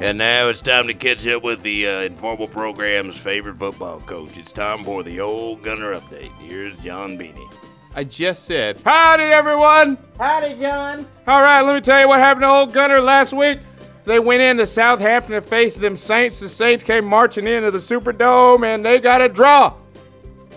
And 0.00 0.16
now 0.16 0.48
it's 0.48 0.62
time 0.62 0.86
to 0.86 0.94
catch 0.94 1.26
up 1.26 1.42
with 1.42 1.62
the 1.62 1.86
uh, 1.86 2.00
Informal 2.02 2.48
Program's 2.48 3.18
favorite 3.18 3.58
football 3.58 4.00
coach. 4.00 4.38
It's 4.38 4.52
time 4.52 4.84
for 4.84 5.02
the 5.02 5.20
old 5.20 5.62
Gunner 5.62 6.00
update. 6.00 6.30
Here's 6.38 6.74
John 6.78 7.18
Beanie. 7.18 7.52
I 7.94 8.04
just 8.04 8.44
said, 8.44 8.80
Howdy, 8.84 9.24
everyone. 9.24 9.98
Howdy, 10.18 10.54
John. 10.54 11.06
All 11.26 11.42
right, 11.42 11.60
let 11.60 11.74
me 11.74 11.82
tell 11.82 12.00
you 12.00 12.08
what 12.08 12.20
happened 12.20 12.44
to 12.44 12.48
old 12.48 12.72
Gunner 12.72 13.00
last 13.00 13.34
week. 13.34 13.58
They 14.06 14.18
went 14.18 14.40
into 14.40 14.64
Southampton 14.64 15.34
to 15.34 15.42
face 15.42 15.74
them 15.74 15.94
Saints. 15.94 16.40
The 16.40 16.48
Saints 16.48 16.82
came 16.82 17.04
marching 17.04 17.46
into 17.46 17.70
the 17.70 17.78
Superdome 17.78 18.64
and 18.64 18.82
they 18.82 18.98
got 18.98 19.20
a 19.20 19.28
draw. 19.28 19.74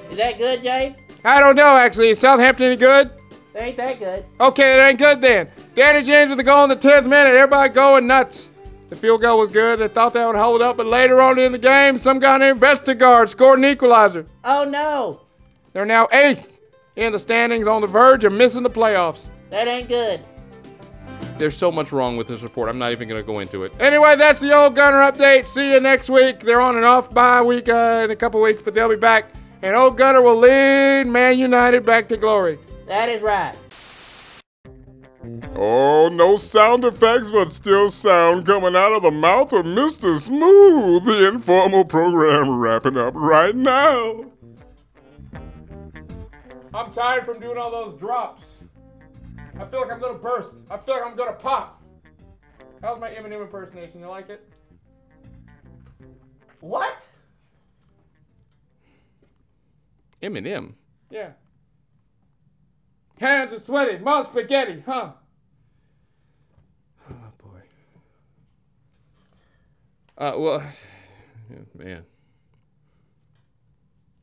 Is 0.10 0.18
that 0.18 0.38
good, 0.38 0.62
Jay? 0.62 0.96
I 1.24 1.40
don't 1.40 1.56
know, 1.56 1.76
actually. 1.78 2.10
Is 2.10 2.20
Southampton 2.20 2.66
any 2.68 2.76
good? 2.78 3.12
They 3.54 3.60
ain't 3.62 3.78
that 3.78 4.00
good. 4.00 4.26
Okay, 4.40 4.76
it 4.78 4.82
ain't 4.82 5.00
good 5.00 5.22
then. 5.22 5.50
Danny 5.76 6.04
James 6.06 6.30
with 6.30 6.38
the 6.38 6.44
goal 6.44 6.64
in 6.64 6.70
the 6.70 6.76
10th 6.76 7.04
minute. 7.06 7.34
Everybody 7.36 7.74
going 7.74 8.08
nuts. 8.08 8.52
The 8.90 8.96
field 8.96 9.22
goal 9.22 9.40
was 9.40 9.50
good. 9.50 9.80
They 9.80 9.88
thought 9.88 10.14
that 10.14 10.26
would 10.26 10.36
hold 10.36 10.62
up, 10.62 10.78
but 10.78 10.86
later 10.86 11.22
on 11.22 11.38
in 11.40 11.52
the 11.52 11.58
game, 11.58 11.98
some 11.98 12.20
guy 12.20 12.38
named 12.38 12.60
Vestergaard 12.60 13.30
scored 13.30 13.60
an 13.60 13.66
equalizer. 13.66 14.26
Oh 14.44 14.66
no, 14.66 15.22
They're 15.74 15.86
now 15.86 16.08
eighth 16.12 16.60
in 16.98 17.14
the 17.14 17.20
standings 17.20 17.68
on 17.68 17.82
the 17.82 17.88
verge 17.88 18.24
of 18.26 18.34
missing 18.34 18.64
the 18.64 18.70
playoffs. 18.70 19.28
that 19.50 19.68
ain't 19.68 19.88
good. 19.88 20.20
there's 21.38 21.56
so 21.56 21.72
much 21.72 21.92
wrong 21.94 22.18
with 22.18 22.28
this 22.28 22.42
report. 22.42 22.68
I'm 22.70 22.78
not 22.80 22.92
even 22.92 23.08
going 23.08 23.22
to 23.22 23.26
go 23.26 23.40
into 23.40 23.64
it. 23.64 23.72
Anyway, 23.80 24.16
that's 24.18 24.40
the 24.42 24.54
old 24.54 24.76
Gunner 24.76 24.98
update. 25.10 25.46
See 25.46 25.72
you 25.72 25.80
next 25.80 26.10
week. 26.10 26.42
They're 26.42 26.62
on 26.62 26.76
and 26.76 26.86
off 26.86 27.14
bye 27.14 27.42
week 27.42 27.70
uh, 27.70 28.02
in 28.04 28.12
a 28.12 28.16
couple 28.16 28.42
weeks, 28.42 28.62
but 28.62 28.74
they'll 28.74 28.90
be 28.90 28.96
back. 28.98 29.32
And 29.64 29.76
old 29.76 29.98
Gunner 29.98 30.22
will 30.22 30.38
lead 30.38 31.06
Man 31.08 31.38
United 31.38 31.86
back 31.86 32.08
to 32.10 32.18
glory. 32.18 32.58
That 32.88 33.10
is 33.10 33.22
right. 33.22 33.56
Oh, 35.56 36.10
no 36.12 36.36
sound 36.36 36.84
effects, 36.84 37.30
but 37.30 37.52
still 37.52 37.92
sound 37.92 38.46
coming 38.48 38.76
out 38.76 38.92
of 38.92 39.04
the 39.04 39.12
mouth 39.12 39.54
of 39.54 39.66
Mr. 39.66 40.18
Smooth. 40.18 41.06
The 41.06 41.28
informal 41.28 41.86
program 41.86 42.58
wrapping 42.58 42.98
up 42.98 43.14
right 43.16 43.56
now. 43.56 44.26
I'm 46.74 46.92
tired 46.92 47.26
from 47.26 47.40
doing 47.40 47.58
all 47.58 47.70
those 47.70 48.00
drops. 48.00 48.64
I 49.60 49.66
feel 49.66 49.82
like 49.82 49.92
I'm 49.92 50.00
gonna 50.00 50.18
burst. 50.18 50.56
I 50.72 50.78
feel 50.78 50.96
like 50.96 51.06
I'm 51.06 51.16
gonna 51.16 51.34
pop. 51.34 51.84
How's 52.82 53.00
my 53.00 53.12
Eminem 53.12 53.42
impersonation? 53.42 54.00
You 54.00 54.08
like 54.08 54.30
it? 54.30 54.50
What? 56.62 57.06
Eminem. 60.22 60.74
Yeah. 61.10 61.32
Hands 63.20 63.54
are 63.54 63.60
sweaty, 63.60 63.98
mouth 63.98 64.28
spaghetti, 64.28 64.84
huh? 64.86 65.12
Oh 67.10 67.14
boy. 67.38 67.60
Uh, 70.18 70.34
well, 70.38 70.64
man. 71.76 72.04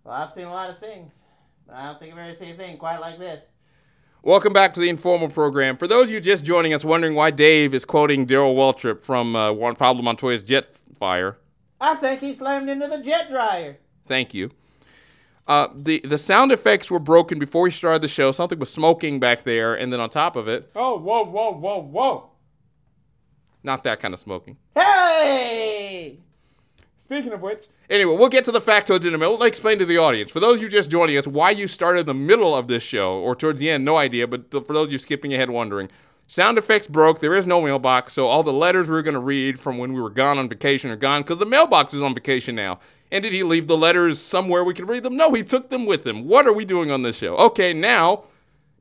Well, 0.05 0.15
I've 0.15 0.33
seen 0.33 0.45
a 0.45 0.53
lot 0.53 0.71
of 0.71 0.79
things, 0.79 1.13
but 1.67 1.77
I 1.77 1.87
don't 1.87 1.99
think 1.99 2.13
I've 2.13 2.19
ever 2.19 2.35
seen 2.35 2.55
a 2.55 2.57
thing 2.57 2.79
quite 2.79 2.99
like 2.99 3.19
this. 3.19 3.45
Welcome 4.23 4.53
back 4.53 4.75
to 4.75 4.81
the 4.81 4.89
informal 4.89 5.29
program. 5.29 5.77
For 5.77 5.87
those 5.87 6.09
of 6.09 6.15
you 6.15 6.21
just 6.21 6.45
joining 6.45 6.75
us, 6.75 6.85
wondering 6.85 7.15
why 7.15 7.31
Dave 7.31 7.73
is 7.73 7.85
quoting 7.85 8.27
Darrell 8.27 8.55
Waltrip 8.55 9.03
from 9.05 9.37
uh, 9.37 9.53
Juan 9.53 9.77
Pablo 9.77 10.03
Montoya's 10.03 10.43
Jet 10.43 10.77
Fire, 10.99 11.39
I 11.81 11.95
think 11.95 12.21
he 12.21 12.35
slammed 12.35 12.69
into 12.69 12.89
the 12.89 13.01
jet 13.03 13.29
dryer. 13.31 13.79
thank 14.07 14.35
you. 14.35 14.51
Uh, 15.49 15.69
the 15.75 16.01
the 16.05 16.19
sound 16.19 16.53
effects 16.53 16.91
were 16.91 16.99
broken 16.99 17.39
before 17.39 17.63
we 17.63 17.71
started 17.71 18.03
the 18.03 18.09
show. 18.09 18.31
Something 18.31 18.59
was 18.59 18.71
smoking 18.71 19.19
back 19.19 19.45
there, 19.45 19.75
and 19.75 19.91
then 19.93 19.99
on 19.99 20.11
top 20.11 20.37
of 20.37 20.47
it, 20.47 20.71
Oh, 20.77 20.99
whoa, 20.99 21.25
whoa, 21.25 21.53
whoa, 21.55 21.81
whoa. 21.81 22.31
not 23.63 23.83
that 23.85 23.99
kind 23.99 24.13
of 24.13 24.21
smoking. 24.21 24.59
Hey! 24.75 26.19
Speaking 26.99 27.33
of 27.33 27.41
which, 27.41 27.65
Anyway, 27.89 28.15
we'll 28.15 28.29
get 28.29 28.45
to 28.45 28.53
the 28.53 28.61
factoids 28.61 29.07
in 29.07 29.15
a 29.15 29.19
minute. 29.19 29.31
We'll 29.31 29.43
explain 29.45 29.79
to 29.79 29.87
the 29.87 29.97
audience. 29.97 30.31
For 30.31 30.41
those 30.41 30.57
of 30.57 30.63
you 30.63 30.69
just 30.69 30.91
joining 30.91 31.17
us, 31.17 31.27
why 31.27 31.51
you 31.53 31.67
started 31.67 32.01
in 32.01 32.07
the 32.07 32.13
middle 32.13 32.55
of 32.55 32.69
this 32.69 32.83
show 32.83 33.15
or 33.15 33.35
towards 33.35 33.59
the 33.59 33.71
end, 33.71 33.83
no 33.87 33.97
idea. 33.97 34.27
But 34.29 34.51
th- 34.51 34.67
for 34.67 34.75
those 34.75 34.89
of 34.89 34.93
you 34.93 34.99
skipping 34.99 35.33
ahead 35.33 35.49
wondering, 35.49 35.89
sound 36.29 36.59
effects 36.59 36.87
broke. 36.87 37.19
There 37.19 37.35
is 37.35 37.47
no 37.47 37.61
mailbox, 37.61 38.13
so 38.13 38.29
all 38.29 38.45
the 38.45 38.53
letters 38.53 38.87
we 38.87 38.93
were 38.95 39.03
going 39.03 39.15
to 39.15 39.21
read 39.21 39.59
from 39.59 39.79
when 39.79 39.93
we 39.93 40.01
were 40.01 40.11
gone 40.11 40.39
on 40.39 40.49
vacation 40.49 40.91
are 40.93 40.97
gone 40.97 41.23
because 41.23 41.39
the 41.39 41.47
mailbox 41.47 41.93
is 41.93 42.03
on 42.03 42.15
vacation 42.15 42.55
now. 42.55 42.79
And 43.11 43.25
did 43.25 43.33
he 43.33 43.43
leave 43.43 43.67
the 43.67 43.77
letters 43.77 44.21
somewhere 44.21 44.63
we 44.63 44.75
could 44.75 44.89
read 44.89 45.03
them? 45.03 45.17
No, 45.17 45.33
he 45.33 45.43
took 45.43 45.71
them 45.71 45.87
with 45.87 46.07
him. 46.07 46.29
What 46.29 46.47
are 46.47 46.53
we 46.53 46.65
doing 46.65 46.91
on 46.91 47.03
this 47.03 47.17
show? 47.17 47.37
Okay, 47.37 47.73
now, 47.73 48.25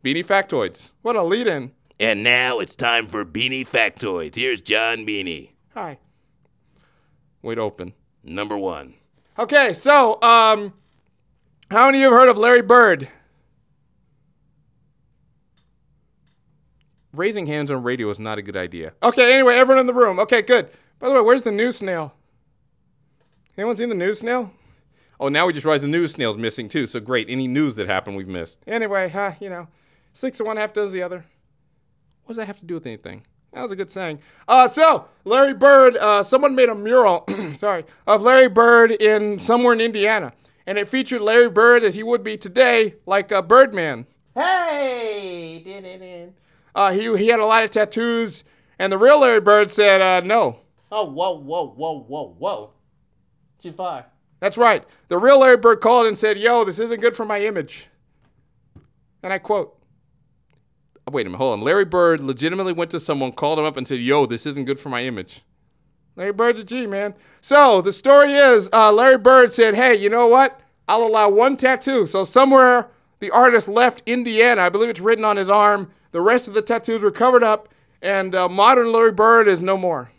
Beanie 0.04 0.26
Factoids. 0.26 0.92
what 1.02 1.16
a 1.16 1.24
lead 1.24 1.48
in. 1.48 1.72
And 2.00 2.22
now 2.22 2.60
it's 2.60 2.76
time 2.76 3.08
for 3.08 3.26
Beanie 3.26 3.68
Factoids. 3.68 4.36
Here's 4.36 4.62
John 4.62 5.00
Beanie. 5.00 5.52
Hi. 5.74 5.98
Wait 7.42 7.58
open. 7.58 7.94
Number 8.24 8.58
one. 8.58 8.94
Okay, 9.40 9.72
so, 9.74 10.22
um, 10.22 10.74
how 11.72 11.86
many 11.86 12.00
of 12.00 12.02
you 12.02 12.12
have 12.12 12.14
heard 12.14 12.30
of 12.30 12.38
Larry 12.38 12.62
Bird? 12.62 13.08
Raising 17.17 17.47
hands 17.47 17.71
on 17.71 17.84
radio 17.84 18.10
is 18.10 18.19
not 18.19 18.38
a 18.38 18.41
good 18.41 18.56
idea. 18.56 18.93
Okay, 19.01 19.34
anyway, 19.34 19.56
everyone 19.56 19.80
in 19.80 19.88
the 19.88 19.93
room. 19.93 20.19
Okay, 20.19 20.41
good. 20.41 20.69
By 20.99 21.10
the 21.10 21.15
way, 21.15 21.21
where's 21.21 21.41
the 21.41 21.51
new 21.51 21.71
snail? 21.71 22.13
Anyone 23.58 23.75
seen 23.75 23.89
the 23.89 23.95
news 23.95 24.19
snail? 24.19 24.51
Oh, 25.19 25.30
now 25.30 25.47
we 25.47 25.53
just 25.53 25.65
realized 25.65 25.84
the 25.84 25.88
news 25.88 26.12
snail's 26.12 26.38
missing 26.38 26.69
too. 26.69 26.86
So 26.86 26.99
great. 26.99 27.27
Any 27.30 27.47
news 27.47 27.75
that 27.75 27.88
happened, 27.88 28.17
we've 28.17 28.27
missed. 28.27 28.60
Anyway, 28.67 29.10
huh, 29.10 29.32
you 29.39 29.49
know, 29.49 29.67
six 30.13 30.39
of 30.39 30.45
one, 30.45 30.58
half 30.58 30.73
does 30.73 30.91
the 30.91 31.01
other. 31.01 31.25
What 32.23 32.30
does 32.30 32.38
that 32.38 32.45
have 32.45 32.60
to 32.60 32.65
do 32.65 32.75
with 32.75 32.86
anything? 32.86 33.23
That 33.53 33.63
was 33.63 33.71
a 33.71 33.75
good 33.75 33.89
saying. 33.89 34.19
Uh, 34.47 34.67
so 34.67 35.08
Larry 35.25 35.56
Bird, 35.56 35.97
uh, 35.97 36.21
someone 36.21 36.53
made 36.53 36.69
a 36.69 36.75
mural, 36.75 37.27
sorry, 37.56 37.86
of 38.06 38.21
Larry 38.21 38.49
Bird 38.49 38.91
in 38.91 39.39
somewhere 39.39 39.73
in 39.73 39.82
Indiana, 39.82 40.34
and 40.67 40.77
it 40.77 40.88
featured 40.88 41.21
Larry 41.21 41.49
Bird 41.49 41.84
as 41.84 41.95
he 41.95 42.03
would 42.03 42.23
be 42.23 42.38
today, 42.38 42.95
like 43.08 43.32
a 43.32 43.41
Birdman. 43.41 44.06
Hey! 44.36 45.27
Uh, 46.78 46.92
he 46.92 47.18
he 47.18 47.30
had 47.30 47.40
a 47.40 47.46
lot 47.46 47.63
of 47.63 47.72
tattoos, 47.72 48.44
and 48.78 48.94
the 48.94 49.00
real 49.00 49.20
Larry 49.20 49.42
Bird 49.42 49.72
said, 49.72 50.00
uh, 50.00 50.20
no. 50.20 50.60
Oh, 50.92 51.10
whoa, 51.10 51.32
whoa, 51.32 51.70
whoa, 51.70 52.00
whoa, 52.02 52.36
whoa. 52.38 52.74
Too 53.60 53.72
far. 53.72 54.06
That's 54.40 54.58
right. 54.58 54.86
The 55.08 55.18
real 55.18 55.40
Larry 55.40 55.58
Bird 55.58 55.82
called 55.82 56.06
and 56.06 56.16
said, 56.16 56.38
yo, 56.38 56.63
this 56.63 56.78
isn't 56.78 57.02
good 57.02 57.16
for 57.16 57.26
my 57.26 57.42
image. 57.42 57.88
And 59.24 59.34
I 59.34 59.40
quote. 59.40 59.74
Wait 61.12 61.26
a 61.26 61.30
minute, 61.30 61.40
hold 61.40 61.54
on. 61.54 61.66
Larry 61.66 61.86
Bird 61.86 62.20
legitimately 62.20 62.74
went 62.74 62.92
to 62.92 63.00
someone, 63.00 63.32
called 63.32 63.58
him 63.58 63.66
up, 63.66 63.78
and 63.78 63.88
said, 63.88 64.00
"Yo, 64.00 64.26
this 64.26 64.46
isn't 64.46 64.66
good 64.66 64.80
for 64.80 64.90
my 64.90 65.04
image." 65.04 65.42
Larry 66.16 66.34
Bird's 66.34 66.60
a 66.60 66.63
G, 66.63 66.86
man. 66.86 67.16
So 67.40 67.82
the 67.82 67.94
story 67.94 68.34
is, 68.34 68.70
uh, 68.74 68.92
Larry 68.92 69.18
Bird 69.18 69.54
said, 69.54 69.74
"Hey, 69.74 69.96
you 69.96 70.10
know 70.10 70.28
what? 70.28 70.60
I'll 70.88 71.04
allow 71.04 71.30
one 71.30 71.56
tattoo." 71.56 72.06
So 72.08 72.26
somewhere 72.26 72.90
the 73.20 73.32
artist 73.32 73.70
left 73.70 74.04
Indiana. 74.06 74.63
I 74.63 74.70
believe 74.70 74.90
it's 74.90 75.00
written 75.00 75.24
on 75.24 75.38
his 75.38 75.50
arm. 75.50 75.92
The 76.12 76.22
rest 76.22 76.48
of 76.48 76.54
the 76.54 76.62
tattoos 76.62 77.02
were 77.02 77.12
covered 77.12 77.43
up, 77.43 77.70
and 78.02 78.34
uh, 78.34 78.48
modern 78.48 78.91
Larry 78.91 79.12
Bird 79.12 79.48
is 79.48 79.62
no 79.62 79.78
more. 79.78 80.12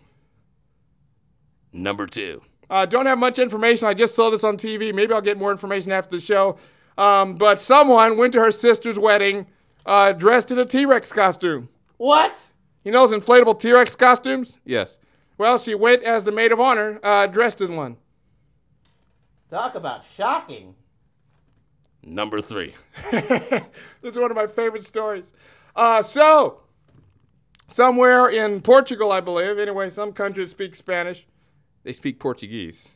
Number 1.72 2.06
two. 2.06 2.42
Uh, 2.70 2.84
don't 2.86 3.06
have 3.06 3.18
much 3.18 3.38
information. 3.38 3.88
I 3.88 3.94
just 3.94 4.14
saw 4.14 4.30
this 4.30 4.44
on 4.44 4.56
TV. 4.56 4.94
Maybe 4.94 5.12
I'll 5.12 5.20
get 5.20 5.38
more 5.38 5.50
information 5.50 5.92
after 5.92 6.16
the 6.16 6.20
show. 6.20 6.58
Um, 6.98 7.34
but 7.34 7.60
someone 7.60 8.16
went 8.16 8.32
to 8.34 8.40
her 8.40 8.50
sister's 8.50 8.98
wedding 8.98 9.46
uh, 9.86 10.12
dressed 10.12 10.50
in 10.50 10.58
a 10.58 10.66
T 10.66 10.84
Rex 10.84 11.10
costume. 11.10 11.68
What? 11.96 12.36
You 12.84 12.92
know 12.92 13.06
those 13.06 13.18
inflatable 13.18 13.58
T 13.58 13.72
Rex 13.72 13.96
costumes? 13.96 14.60
Yes. 14.64 14.98
Well, 15.38 15.58
she 15.58 15.74
went 15.74 16.02
as 16.02 16.24
the 16.24 16.32
maid 16.32 16.52
of 16.52 16.60
honor, 16.60 16.98
uh, 17.02 17.26
dressed 17.26 17.60
in 17.60 17.76
one. 17.76 17.96
Talk 19.50 19.76
about 19.76 20.02
shocking. 20.16 20.74
Number 22.04 22.40
three. 22.40 22.74
this 23.10 23.62
is 24.02 24.18
one 24.18 24.30
of 24.30 24.36
my 24.36 24.46
favorite 24.46 24.84
stories. 24.84 25.32
Uh, 25.78 26.02
so, 26.02 26.58
somewhere 27.68 28.28
in 28.28 28.60
Portugal, 28.60 29.12
I 29.12 29.20
believe, 29.20 29.60
anyway, 29.60 29.88
some 29.90 30.12
countries 30.12 30.50
speak 30.50 30.74
Spanish. 30.74 31.24
They 31.84 31.92
speak 31.92 32.18
Portuguese. 32.18 32.88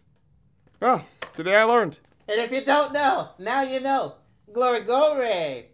Well, 0.80 1.06
today 1.32 1.54
I 1.54 1.62
learned. 1.62 2.00
And 2.26 2.40
if 2.40 2.50
you 2.50 2.60
don't 2.60 2.92
know, 2.92 3.28
now 3.38 3.62
you 3.62 3.78
know. 3.78 4.16
Glory, 4.52 4.80
glory. 4.80 5.66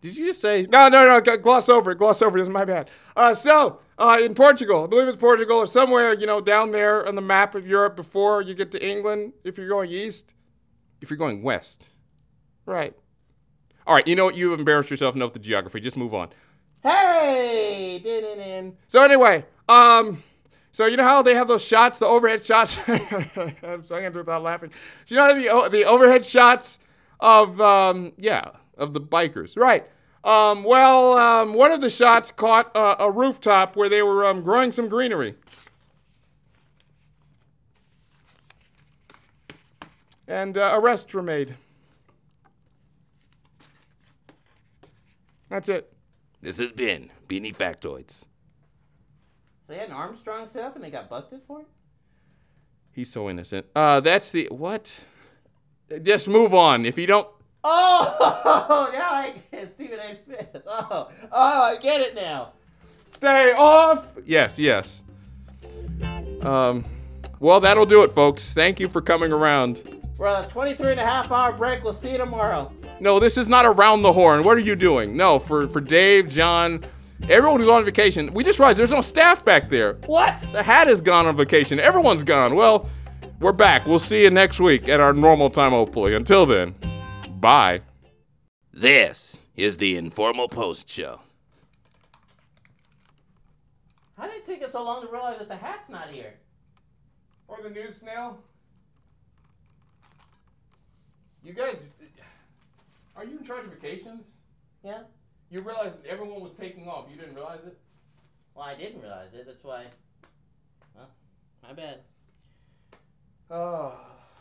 Did 0.00 0.16
you 0.16 0.26
just 0.26 0.40
say? 0.40 0.66
No, 0.68 0.88
no, 0.88 1.06
no, 1.06 1.36
gloss 1.36 1.68
over 1.68 1.92
it, 1.92 1.98
gloss 1.98 2.20
over 2.20 2.36
it, 2.36 2.40
this 2.40 2.48
is 2.48 2.52
my 2.52 2.64
bad. 2.64 2.90
Uh, 3.14 3.32
so, 3.32 3.78
uh, 3.96 4.18
in 4.20 4.34
Portugal, 4.34 4.82
I 4.82 4.86
believe 4.88 5.06
it's 5.06 5.16
Portugal, 5.16 5.58
or 5.58 5.66
somewhere, 5.68 6.12
you 6.12 6.26
know, 6.26 6.40
down 6.40 6.72
there 6.72 7.06
on 7.06 7.14
the 7.14 7.22
map 7.22 7.54
of 7.54 7.68
Europe 7.68 7.94
before 7.94 8.42
you 8.42 8.54
get 8.54 8.72
to 8.72 8.84
England, 8.84 9.34
if 9.44 9.56
you're 9.58 9.68
going 9.68 9.92
east. 9.92 10.34
If 11.00 11.08
you're 11.08 11.18
going 11.18 11.42
west. 11.44 11.86
Right. 12.64 12.96
All 13.86 13.94
right. 13.94 14.06
You 14.06 14.16
know 14.16 14.24
what? 14.26 14.36
You've 14.36 14.58
embarrassed 14.58 14.90
yourself 14.90 15.14
enough 15.14 15.28
with 15.32 15.42
the 15.42 15.46
geography. 15.48 15.80
Just 15.80 15.96
move 15.96 16.12
on. 16.14 16.28
Hey! 16.82 18.00
Din, 18.02 18.22
din, 18.22 18.38
din. 18.38 18.76
So 18.88 19.02
anyway, 19.02 19.44
um, 19.68 20.22
so 20.72 20.86
you 20.86 20.96
know 20.96 21.02
how 21.04 21.22
they 21.22 21.34
have 21.34 21.48
those 21.48 21.64
shots, 21.64 21.98
the 21.98 22.06
overhead 22.06 22.44
shots. 22.44 22.78
I'm 22.88 23.84
so 23.84 23.96
gonna 23.96 24.10
do 24.10 24.18
it 24.18 24.26
without 24.26 24.42
laughing. 24.42 24.70
So 25.04 25.14
you 25.14 25.16
know 25.16 25.50
how 25.50 25.68
the 25.68 25.78
the 25.78 25.84
overhead 25.84 26.24
shots 26.24 26.78
of 27.20 27.60
um, 27.60 28.12
Yeah, 28.18 28.50
of 28.76 28.92
the 28.92 29.00
bikers. 29.00 29.56
right. 29.56 29.84
Um, 30.22 30.64
well, 30.64 31.16
um, 31.16 31.54
one 31.54 31.70
of 31.70 31.80
the 31.80 31.88
shots 31.90 32.32
caught 32.32 32.74
uh, 32.76 32.96
a 32.98 33.10
rooftop 33.10 33.76
where 33.76 33.88
they 33.88 34.02
were 34.02 34.24
um, 34.26 34.42
growing 34.42 34.72
some 34.72 34.88
greenery. 34.88 35.36
And 40.26 40.56
uh, 40.58 40.72
arrests 40.74 41.14
were 41.14 41.22
made. 41.22 41.54
That's 45.56 45.70
it. 45.70 45.90
This 46.42 46.58
has 46.58 46.70
been 46.72 47.08
Beanie 47.30 47.56
Factoids. 47.56 48.20
So 48.20 48.26
they 49.68 49.76
had 49.78 49.88
an 49.88 49.94
Armstrong 49.94 50.46
set 50.50 50.64
up 50.64 50.74
and 50.76 50.84
they 50.84 50.90
got 50.90 51.08
busted 51.08 51.40
for 51.46 51.60
it? 51.60 51.66
He's 52.92 53.10
so 53.10 53.30
innocent. 53.30 53.64
Uh, 53.74 54.00
that's 54.00 54.30
the 54.30 54.48
what? 54.50 55.06
Just 56.02 56.28
move 56.28 56.52
on. 56.52 56.84
If 56.84 56.98
you 56.98 57.06
don't, 57.06 57.26
Oh, 57.64 58.90
now 58.92 59.10
I 59.12 59.32
get 59.50 59.72
Stephen 59.72 59.98
A. 59.98 60.14
Smith. 60.26 60.62
Oh, 60.66 61.08
oh, 61.32 61.62
I 61.62 61.78
get 61.82 62.02
it 62.02 62.14
now. 62.14 62.52
Stay 63.14 63.54
off. 63.56 64.04
yes, 64.26 64.58
yes. 64.58 65.02
Um, 66.42 66.84
well, 67.40 67.60
that'll 67.60 67.86
do 67.86 68.02
it, 68.02 68.12
folks. 68.12 68.52
Thank 68.52 68.78
you 68.78 68.90
for 68.90 69.00
coming 69.00 69.32
around. 69.32 70.02
We're 70.18 70.28
on 70.28 70.44
a 70.44 70.48
23 70.48 70.90
and 70.90 71.00
a 71.00 71.06
half 71.06 71.32
hour 71.32 71.52
break. 71.54 71.82
We'll 71.82 71.94
see 71.94 72.12
you 72.12 72.18
tomorrow. 72.18 72.70
No, 72.98 73.18
this 73.18 73.36
is 73.36 73.48
not 73.48 73.66
around 73.66 74.02
the 74.02 74.12
horn. 74.12 74.42
What 74.42 74.56
are 74.56 74.60
you 74.60 74.74
doing? 74.74 75.16
No, 75.16 75.38
for 75.38 75.68
for 75.68 75.80
Dave, 75.80 76.28
John, 76.30 76.84
everyone 77.28 77.60
who's 77.60 77.68
on 77.68 77.84
vacation. 77.84 78.32
We 78.32 78.42
just 78.42 78.58
realized 78.58 78.78
there's 78.78 78.90
no 78.90 79.02
staff 79.02 79.44
back 79.44 79.68
there. 79.68 79.94
What? 80.06 80.34
The 80.52 80.62
hat 80.62 80.88
is 80.88 81.00
gone 81.00 81.26
on 81.26 81.36
vacation. 81.36 81.78
Everyone's 81.78 82.22
gone. 82.22 82.54
Well, 82.54 82.88
we're 83.40 83.52
back. 83.52 83.86
We'll 83.86 83.98
see 83.98 84.22
you 84.22 84.30
next 84.30 84.60
week 84.60 84.88
at 84.88 85.00
our 85.00 85.12
normal 85.12 85.50
time, 85.50 85.72
hopefully. 85.72 86.14
Until 86.14 86.46
then, 86.46 86.74
bye. 87.38 87.82
This 88.72 89.46
is 89.56 89.76
the 89.76 89.96
Informal 89.98 90.48
Post 90.48 90.88
Show. 90.88 91.20
How 94.16 94.26
did 94.26 94.36
it 94.36 94.46
take 94.46 94.64
us 94.64 94.72
so 94.72 94.82
long 94.82 95.04
to 95.04 95.12
realize 95.12 95.38
that 95.38 95.48
the 95.48 95.56
hat's 95.56 95.90
not 95.90 96.08
here? 96.08 96.34
Or 97.48 97.58
the 97.62 97.68
news 97.68 97.96
snail. 97.96 98.38
You 101.42 101.52
guys, 101.52 101.76
are 103.16 103.24
you 103.24 103.38
in 103.38 103.44
charge 103.44 103.64
of 103.64 103.72
vacations? 103.72 104.34
Yeah? 104.84 105.02
You 105.50 105.60
realized 105.60 105.94
everyone 106.08 106.40
was 106.42 106.52
taking 106.58 106.88
off. 106.88 107.06
You 107.10 107.18
didn't 107.18 107.34
realize 107.34 107.60
it? 107.66 107.78
Well, 108.54 108.66
I 108.66 108.74
didn't 108.74 109.00
realize 109.00 109.32
it. 109.34 109.46
That's 109.46 109.62
why. 109.62 109.86
Well, 110.94 111.08
my 111.62 111.72
bad. 111.72 112.00
Oh, 113.50 113.92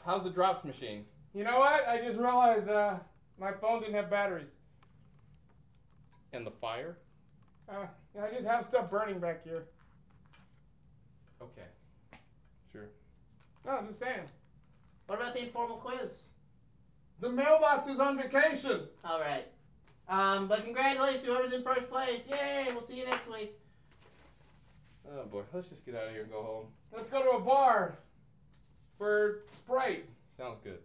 how's 0.05 0.23
the 0.23 0.29
drops 0.29 0.65
machine? 0.65 1.05
You 1.33 1.43
know 1.43 1.59
what? 1.59 1.87
I 1.87 1.99
just 1.99 2.17
realized 2.17 2.69
uh, 2.69 2.95
my 3.39 3.51
phone 3.51 3.81
didn't 3.81 3.95
have 3.95 4.09
batteries. 4.09 4.47
And 6.33 6.45
the 6.45 6.51
fire? 6.51 6.97
Uh, 7.69 7.85
I 8.21 8.29
just 8.31 8.47
have 8.47 8.65
stuff 8.65 8.89
burning 8.89 9.19
back 9.19 9.43
here. 9.43 9.63
Okay. 11.41 11.67
Sure. 12.71 12.87
No, 13.65 13.73
I'm 13.73 13.87
just 13.87 13.99
saying. 13.99 14.21
What 15.07 15.19
about 15.19 15.33
the 15.33 15.43
informal 15.43 15.77
quiz? 15.77 16.23
The 17.19 17.29
mailbox 17.29 17.87
is 17.87 17.99
on 17.99 18.17
vacation. 18.17 18.81
All 19.03 19.19
right. 19.19 19.45
Um, 20.07 20.47
but 20.47 20.63
congratulations 20.63 21.23
to 21.23 21.27
whoever's 21.33 21.53
in 21.53 21.63
first 21.63 21.89
place. 21.89 22.21
Yay! 22.29 22.67
We'll 22.69 22.85
see 22.85 22.99
you 22.99 23.05
next 23.05 23.27
week. 23.29 23.59
Oh 25.11 25.25
boy, 25.25 25.41
let's 25.53 25.69
just 25.69 25.85
get 25.85 25.95
out 25.95 26.07
of 26.07 26.11
here 26.11 26.23
and 26.23 26.31
go 26.31 26.41
home. 26.41 26.65
Let's 26.95 27.09
go 27.09 27.23
to 27.23 27.37
a 27.37 27.39
bar 27.39 27.97
for 28.97 29.43
Sprite. 29.53 30.05
Sounds 30.37 30.59
good. 30.63 30.79